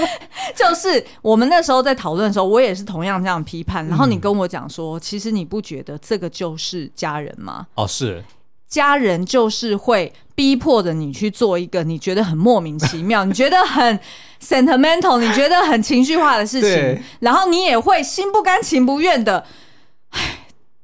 [0.56, 3.86] 就是我们那时候在讨论的时候，我也是同样这样批判。
[3.86, 7.66] 然后你跟我讲说，嗯、其实你不觉得这个就是家人吗？
[7.74, 8.24] 哦，是
[8.66, 14.00] 家人就是会逼迫着你去做一个你觉得很莫名其妙、 你觉得很
[14.42, 19.44] sentimental、你觉得很情绪化的事情，然后你也会心不甘情不愿的。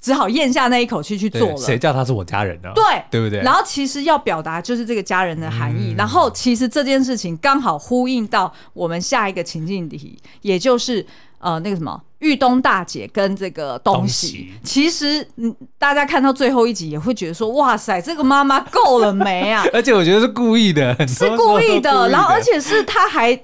[0.01, 1.57] 只好咽下那一口气去做了。
[1.57, 2.71] 谁叫他是我家人呢？
[2.75, 3.41] 对，对不对？
[3.43, 5.93] 然后其实要表达就是这个家人的含义。
[5.93, 11.05] 嗯、然后其实这件事情刚好呼应到我们下一个情境题，也就是
[11.39, 14.53] 呃那个什么玉东大姐跟这个东西。
[14.65, 19.67] 其实嗯，大家看到最后一集也会觉得说，哇塞，这个妈妈够了没啊？
[19.75, 22.09] 而且我觉得是故意的，是故意的。
[22.09, 23.39] 然后而且是他还。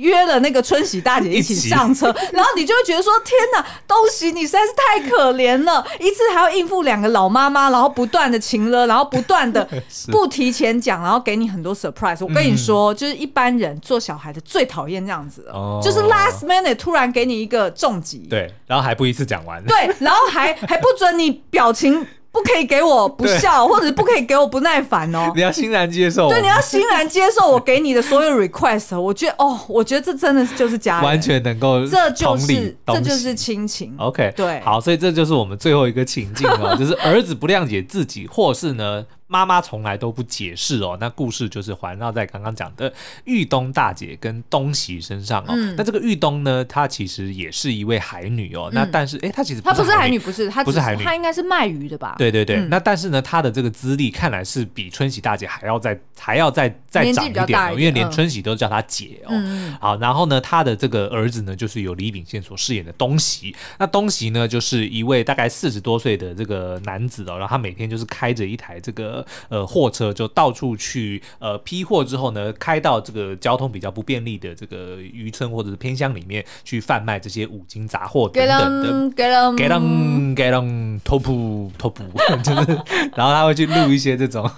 [0.00, 9.68] 约了那个春喜大姐一起上车， 然后你就会觉得说：天哪，东西你实在是太可怜了，一次还要应付两个老妈妈，然后不断的情了，然后不断的
[10.10, 12.24] 不提前讲，然后给你很多 surprise。
[12.24, 22.06] 我跟你说，就是一般人做小孩的最讨厌这样子了，就是 last minute 突然给你一个重击，对，然后还不一次讲完，对，然后还还不准你表情。
[22.32, 25.32] 不可以给我不笑，或者不可以给我不耐烦哦。
[25.36, 26.28] 你要欣然接受。
[26.28, 28.98] 对，你要欣然接受我给你的所有 request。
[28.98, 33.94] 我觉得哦，我觉得这真的就是家人，完全能够，这就是这就是亲情。
[33.98, 39.04] OK，对，好，所以这就是我们最后一个情境哦， 就是儿子不谅解自己，或是呢。
[39.30, 42.92] 妈妈从来都不解释哦，那故事就是环绕在刚刚讲的
[43.24, 45.50] 玉东大姐跟东喜身上哦。
[45.50, 48.68] 嗯、那这个玉东呢，她其实也是一位海女哦。
[48.72, 52.16] 嗯、那但是，哎，她其实她不是海女，不是她不是海女，她应该是卖鱼的吧？
[52.18, 52.56] 对对对。
[52.56, 59.30] 嗯、那但是呢，她的这个资历看来是比春喜大姐还要再还要再再长一点哦，因为连春喜都叫她姐哦。
[59.30, 63.54] 嗯、好，然后呢，她的这个儿子呢，就是由李秉宪所饰演的东喜。
[63.78, 69.19] 那东喜呢，就是一位大概四十多岁的这个男子哦，然后他每天就是开着一台这个。
[69.48, 79.10] 呃，货车就到处去呃批货之后呢，开到这个交通比较不便利的这个渔村或者是偏乡里面去贩卖这些五金杂货等等的。
[79.16, 81.94] 给人给人给人 top top，
[82.42, 82.80] 就是，
[83.14, 84.48] 然后他会去录一些这种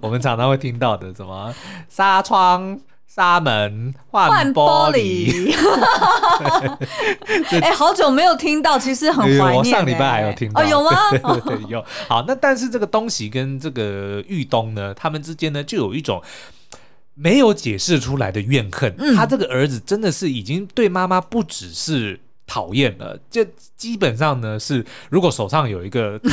[0.00, 1.54] 我们常常会听到的什么
[1.88, 2.78] 纱窗。
[3.18, 5.52] 纱门换玻璃，
[7.60, 9.56] 哎，好久没有听到，其实很怀念、欸。
[9.56, 11.10] 我上礼拜还有听到，哦，有吗？
[11.10, 11.84] 对 对对，有。
[12.06, 16.22] 好，那但是这个东西跟这个玉东呢，他们之间呢，就有一种
[17.14, 18.94] 没有解释出来的怨恨。
[18.98, 23.44] 嗯、他这个儿子真的是已经对妈妈不只是讨厌了，就
[23.76, 26.20] 基本上呢是，如果手上有一个。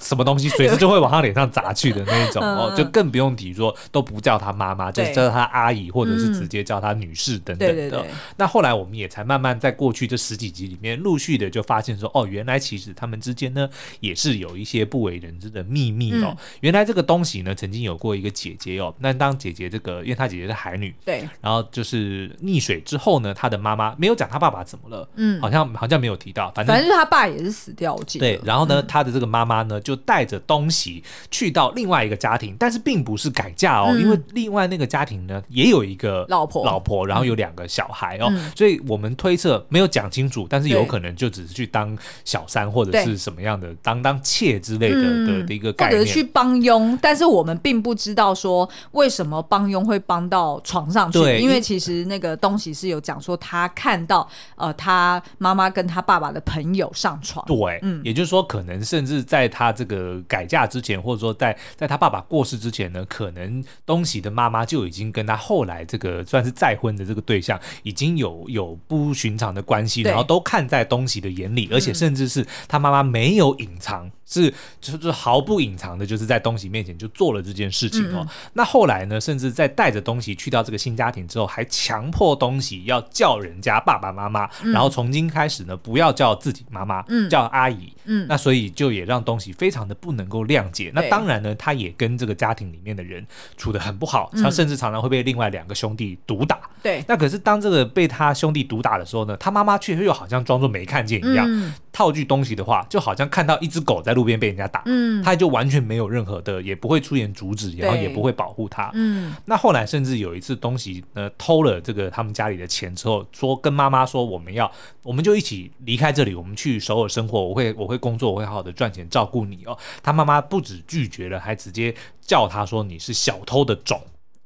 [0.00, 8.04] 什么东西随时就会往他脸上砸去的那一种 哦，就更不用提说都不叫他妈妈，就是叫他阿姨，或者是直接叫他女士等等的。
[8.36, 13.68] 那后来我们也才慢慢在过去这十几集里面，陆续的就发现说，哦，原来其实他们之间呢
[14.00, 16.34] 也是有一些不为人知的秘密哦。
[16.60, 28.26] 原来这个东西呢曾经有过一个姐姐哦，那当姐姐这个，因为她姐姐是海女，对，然后就是溺水之后呢，她的妈妈没有讲她爸爸怎么了，嗯，好像好像没有提到，反正反正就是她爸也是死掉，我记得。
[28.26, 29.89] 对，然后呢，她的这个妈妈呢就。
[29.90, 59.74] 就带着东西去到另外一个家庭，但是并不是改嫁哦，嗯、因为另外那个家庭呢也有一个老婆，老婆，然后有两个小孩哦，嗯、所以我们推测没有讲清楚，但是有可能就只是去当小三或者是什么样的当当妾之类的、嗯、的的一个概念，或者是去帮佣，但是我们并不知道说为什么帮佣会帮到床上去，因为其实那个东西是有讲说他看到呃他妈妈跟他爸爸的朋友上床，对，嗯，也就是说可能甚至在他。
[59.80, 74.06] 这个改嫁之前，或者说在在他爸爸过世之前呢，可能东喜的妈妈就已经跟他后来这个算是再婚的这个对象已经有有不寻常的关系，然后都看在东喜的眼里，而且甚至是他妈妈没有隐藏。
[74.06, 78.18] 嗯是，就是毫不隐藏的，就是在东西面前就做了这件事情哦。
[78.20, 87.92] 嗯、那后来呢，甚至在带着东西去到这个新家庭之后，还强迫东西要叫人家爸爸妈妈，嗯、然后从今开始呢，不要叫自己妈妈，嗯、叫阿姨。
[88.04, 90.90] 嗯，那所以就也让东西非常的不能够谅解。
[90.90, 93.24] 嗯、那当然呢，他也跟这个家庭里面的人
[93.56, 96.58] 处的很不好，他、嗯、甚至常常会被另外两个兄弟毒打。
[96.82, 101.46] 对，那可是当这个被他兄弟毒打的时候呢，他妈妈却又好像装作没看见一样。
[101.48, 109.34] 嗯、套句东西的话，就好像看到一只狗在路边被人家打，嗯，他就完全没有任何的，也不会出言阻止，然后也不会保护他，嗯。
[109.44, 114.70] 那后来甚至有一次，东西呃偷了这个他们家里的钱之后，说跟妈妈说，我们要，
[115.02, 119.76] 我们就一起离开这里，我们去首尔生活，我会我会工作，我会好好的赚钱照顾你哦。
[120.02, 124.00] 他妈妈不止拒绝了，还直接叫他说你是小偷的种，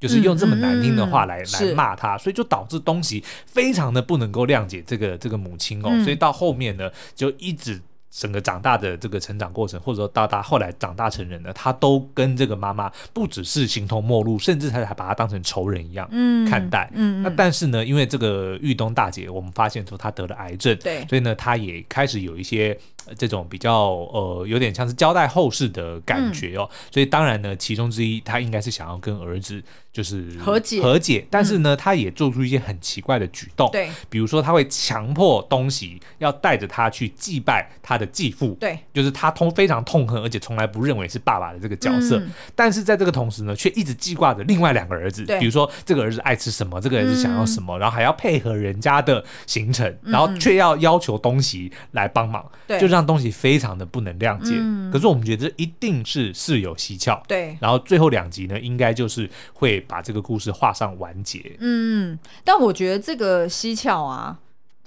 [0.09, 7.81] 就是用这么难听的话来、嗯、来骂他，所以就导致东西非常的不能够谅解这个这个母亲哦，嗯、所以到后面呢就一直。
[8.17, 16.09] 整个长大的这个成长过程，或者说到他后来长大成人呢，他都跟这个妈妈不只是形同陌路，甚至他还把他当成仇人一样
[16.49, 16.89] 看待。
[16.95, 22.79] 嗯，嗯，那但是呢，因为这个玉东大姐，我们发现说她得了癌症，对，所以呢，她也开始有一些
[23.17, 26.69] 这种比较呃，有点像是交代后事的感觉哦。
[26.71, 29.63] 嗯、所以当然呢，其中之一，他应该是想要跟儿子。
[29.95, 30.83] 就是和解。
[30.83, 42.21] 和解，但是呢，他也做出一些很奇怪的举动，对，比如说他会强迫东西要带着他去祭拜他的继父，对，就是他痛非常痛恨，而且从来不认为是爸爸的这个角色，
[42.57, 54.55] 但是在这个同时呢，却一直记挂着另外两个儿子，比如说这个儿子爱吃什么，这个儿子想要什么，然后还要配合人家的行程，然后却要要求东西来帮忙，对，就让东西非常的不能谅解。
[54.92, 59.84] 可是我们觉得这一定是事有蹊跷，对，然后最后两集呢，应该就是会。
[59.86, 61.57] 把这个故事画上完结。
[61.61, 64.38] 嗯，但我觉得这个蹊跷啊，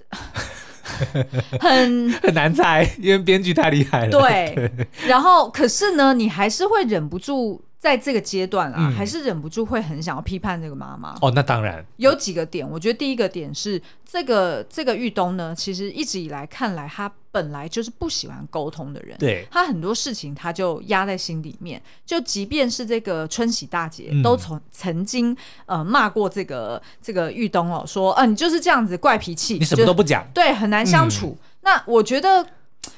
[1.60, 4.12] 很 很难猜，因为编剧太厉害了。
[4.12, 7.62] 对， 对然后可是呢，你还是会忍不住。
[7.80, 11.16] 在这个阶段啊，嗯、还是忍不住会很想要批判这个妈妈。
[11.22, 12.68] 哦，那当然有几个点。
[12.68, 17.08] 我觉得第一个点是这个这个玉东呢，其实一直以来看来，他
[17.38, 19.16] 本来就是不喜欢沟通的人。
[19.20, 21.80] 对，他很多事情他就压在心里面。
[22.04, 31.38] 就即便是这个春喜大姐，嗯、都从曾经呃骂过这个这个玉东哦，说嗯、呃，你就是这样子怪脾气，你什么都不讲，对，很难相处。
[31.40, 32.44] 嗯、那我觉得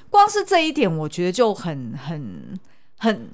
[0.09, 2.57] 光是这一点，我觉得就很很
[2.97, 3.29] 很。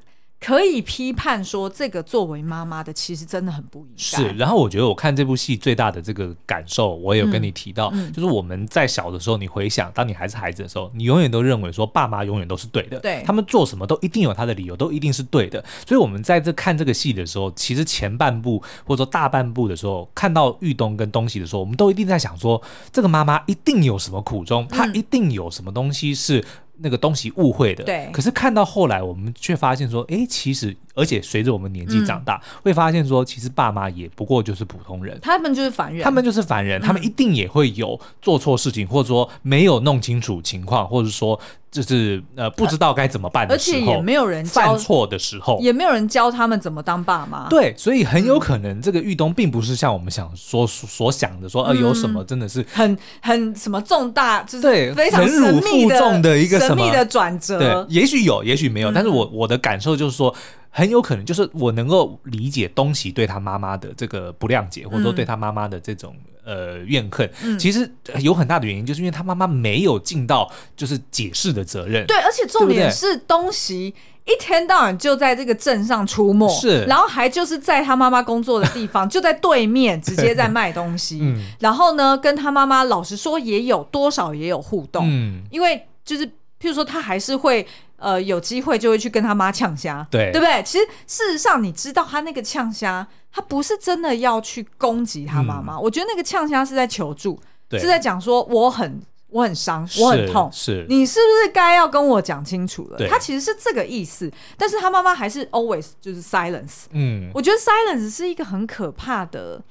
[0.46, 3.98] 可以批判说，这个作为妈妈的其实真的很不应该。
[3.98, 15.66] 是，然后我觉得我看这部戏最大的这个感受，我也有跟你提到，嗯嗯、就是我们在小的时候，你回想，当你还是孩子的时候，你永远都认为说，爸妈永远都是对的，对，他们做什么都一定有他的理由，都一定是对的。
[15.88, 26.46] 所以我们在这看这个戏的时候，其实前半部或者说大半部的时候，看到玉东跟东西的时候，我们都一定在想说，这个妈妈一定有什么苦衷，她一定有什么东西是。
[26.78, 28.10] 那个东西误会的，对。
[28.12, 41.40] 可是看到后来，我们却发现说，哎，其实，而且随着我们年纪长大，嗯、会发现说，其实爸妈也不过就是普通人，他们就是凡人，他们就是凡人，嗯、他们一定也会有做错事情，或者说没有弄清楚情况，或者说。
[41.72, 47.50] 就是呃，不知道该怎么办的时候，而且也没有人犯错的时候，也没有人教他们怎么当爸妈。
[47.50, 55.86] 对，所以很有可能这个玉东并不是像我们想说所想的说，呃，有什么真的是很很什么重大，就是非常神秘
[56.22, 57.60] 的一个神秘的转折。
[57.60, 60.34] 对，也许有，也许没有，但是我我的感受就是说。
[60.78, 66.14] 很有可能就是我能够理解东西对他妈妈的这个不谅解，或者说对他妈妈的这种
[66.44, 67.32] 呃怨恨。
[67.42, 72.06] 嗯、其实有很大的原因，就是因为他妈妈没有尽到就是解释的责任。
[72.06, 73.96] 对，而且重点是东西
[74.26, 81.20] 一天到晚就在这个镇上出没，是，然后还就是在他妈妈工作的地方， 就在对面直接在卖东西。
[81.22, 87.66] 嗯、然后呢，跟他妈妈老实说也有多少也有互动，嗯，因为就是譬如说他还是会。
[87.98, 90.62] 呃，有机会就会去跟他妈呛虾，对，对不对？
[90.64, 95.76] 其实事实上，你知道他那个呛虾，他不是真的要去攻击他妈妈。
[95.76, 97.40] 嗯、我觉得那个呛虾是在求助，
[97.72, 103.08] 是在讲说我很我很伤，我很痛，是你是不是该要跟我讲清楚了？
[103.08, 106.84] 他其实是这个意思，但是他妈妈还是 always 就是 silence。
[106.92, 109.62] 嗯，我觉得 silence 是一个很可怕的、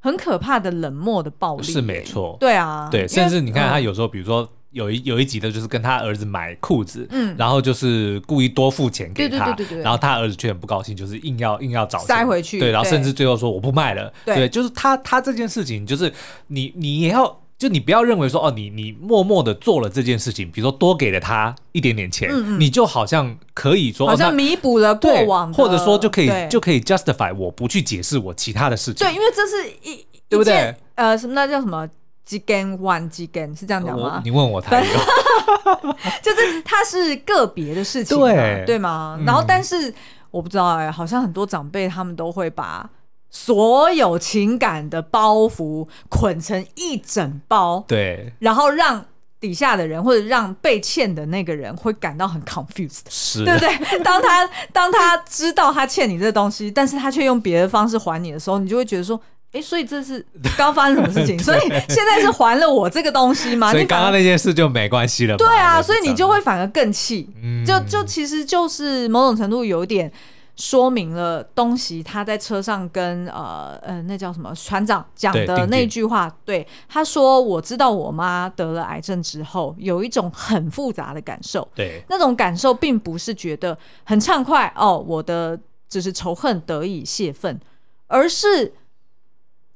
[0.00, 2.36] 很可怕的冷漠的暴力，是没错。
[2.38, 4.46] 对啊，对，甚至你看他有时候，比如说。
[4.72, 16.12] 有一有一集的就是跟他儿子买裤子，嗯，然后就是故意多付钱给他，对对对然后他儿子却很不高兴，就是硬要硬要找塞回去，对，然后甚至最后说我不卖了，对，就是他他这件事情，就是
[16.48, 30.74] 你你也要就你不要认为说哦，你你默默的做了这件事情，比如说多给了他一点点钱，你就好像可以说好像弥补了过往，或者说就可以就可以 justify 我不去解释我其他的事情，对，因为这是一对不对？
[30.94, 31.88] 呃，什么那叫什么？
[32.24, 34.22] 几根弯几根是这样讲吗？
[34.24, 34.92] 你问我台有，
[36.22, 39.18] 就是它是个别的事情，对对吗？
[39.26, 39.92] 然后，但是
[40.30, 42.88] 我不知道哎，好像很多长辈他们都会把
[43.28, 49.04] 所有情感的包袱捆成一整包，对，然后让
[49.40, 53.98] 底下的人或者让被欠的那个人会感到很 confused，是，对不对？
[54.04, 59.20] 当他当他知道他欠你这东西，但是他却用别的方式还你的时候，你就会觉得说。
[59.52, 60.24] 哎，所以这是
[60.56, 61.38] 刚发生什么事情？
[61.42, 63.70] 所以现在是还了我这个东西吗？
[63.70, 65.36] 所以刚刚那件事就没关系了。
[65.36, 67.28] 对啊，所以你就会反而更气。
[67.42, 70.10] 嗯，就就其实就是某种程度有点
[70.56, 76.34] 说明了东西他在车上跟呃呃那叫什么船长讲的那句话。
[76.46, 81.66] 对，对，他说：“我知道我妈得了癌症之后，有一种很复杂的感受。
[81.74, 85.58] 对，那种感受并不是觉得很畅快哦，我的
[85.90, 87.60] 只是仇恨得以泄愤，
[88.06, 88.72] 而是。”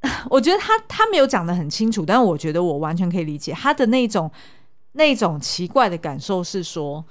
[0.31, 4.31] 我觉得他他没有讲得很清楚，但是我觉得我完全可以理解他的那种
[4.93, 7.05] 那种奇怪的感受是说，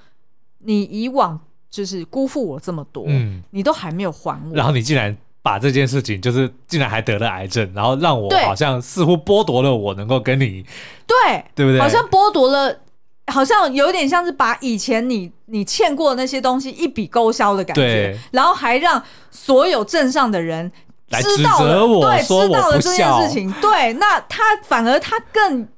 [0.60, 10.64] 你以往就是辜负我这么多，嗯，你都还没有还我，然后你竟然把这件事情就是竟然还得了癌症，然后让我好像似乎剥夺了我能够跟你
[11.06, 11.80] 对对不对？
[11.80, 12.80] 好像剥夺了，
[13.26, 20.72] 好像有点像是把以前你你欠过的那些东西一笔勾销的感觉，然后还让所有镇上的人。
[21.08, 25.68] 来指责我，对，知道了这件事情，对，那他反而他更，嗯、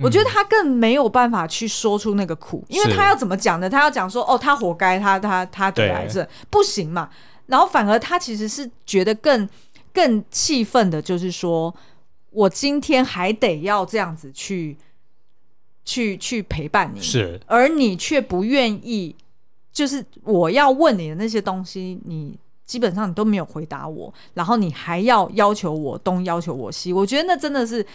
[0.00, 3.68] 我觉得他更没有办法去说出那个苦，因为他要怎么讲呢？
[3.68, 7.10] 他要讲说，哦，他活该，他他他得癌症，对不行嘛。
[7.46, 9.48] 然后反而他其实是觉得更
[9.92, 11.74] 更气愤的，就是说
[12.30, 14.76] 我今天还得要这样子去
[15.84, 19.16] 去去陪伴你，是，而你却不愿意，
[19.72, 22.38] 就是我要问你的那些东西，你。
[22.66, 27.86] 基本上你都没有回答我，然后你还要要求我东，要求我西，我觉得那真的是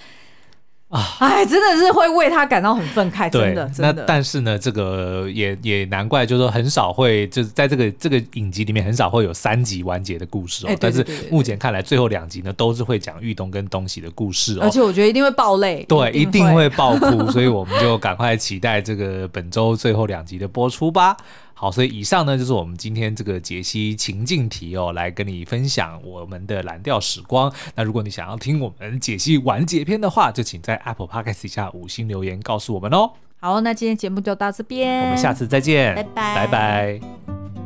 [0.87, 3.65] 啊，哎，真的是会为他感到很愤慨，真的。
[3.69, 3.93] 真的。
[3.93, 10.75] 那但是呢，这个也也难怪，就是说很少会就是在这个这个影集里面很少会有三集完结的故事哦。
[10.81, 14.63] 但是目前看来，最后两集呢都是会讲玉东跟东西的故事哦。
[14.63, 21.15] 而且我觉得一定会爆泪，对，一定，一定会爆哭，所以我们就赶快期待这个本周最后两集的播出吧。
[21.61, 27.53] 好，所以以上呢就是我们今天这个解析情境题哦，来跟你分享我们的蓝调时光。
[27.75, 33.11] 那如果你想要听我们解析完结篇的话，就请在 Apple Podcast 下五星留言告诉我们哦。
[33.39, 37.60] 好，那今天节目就到这边，我们下次再见，拜拜，拜拜。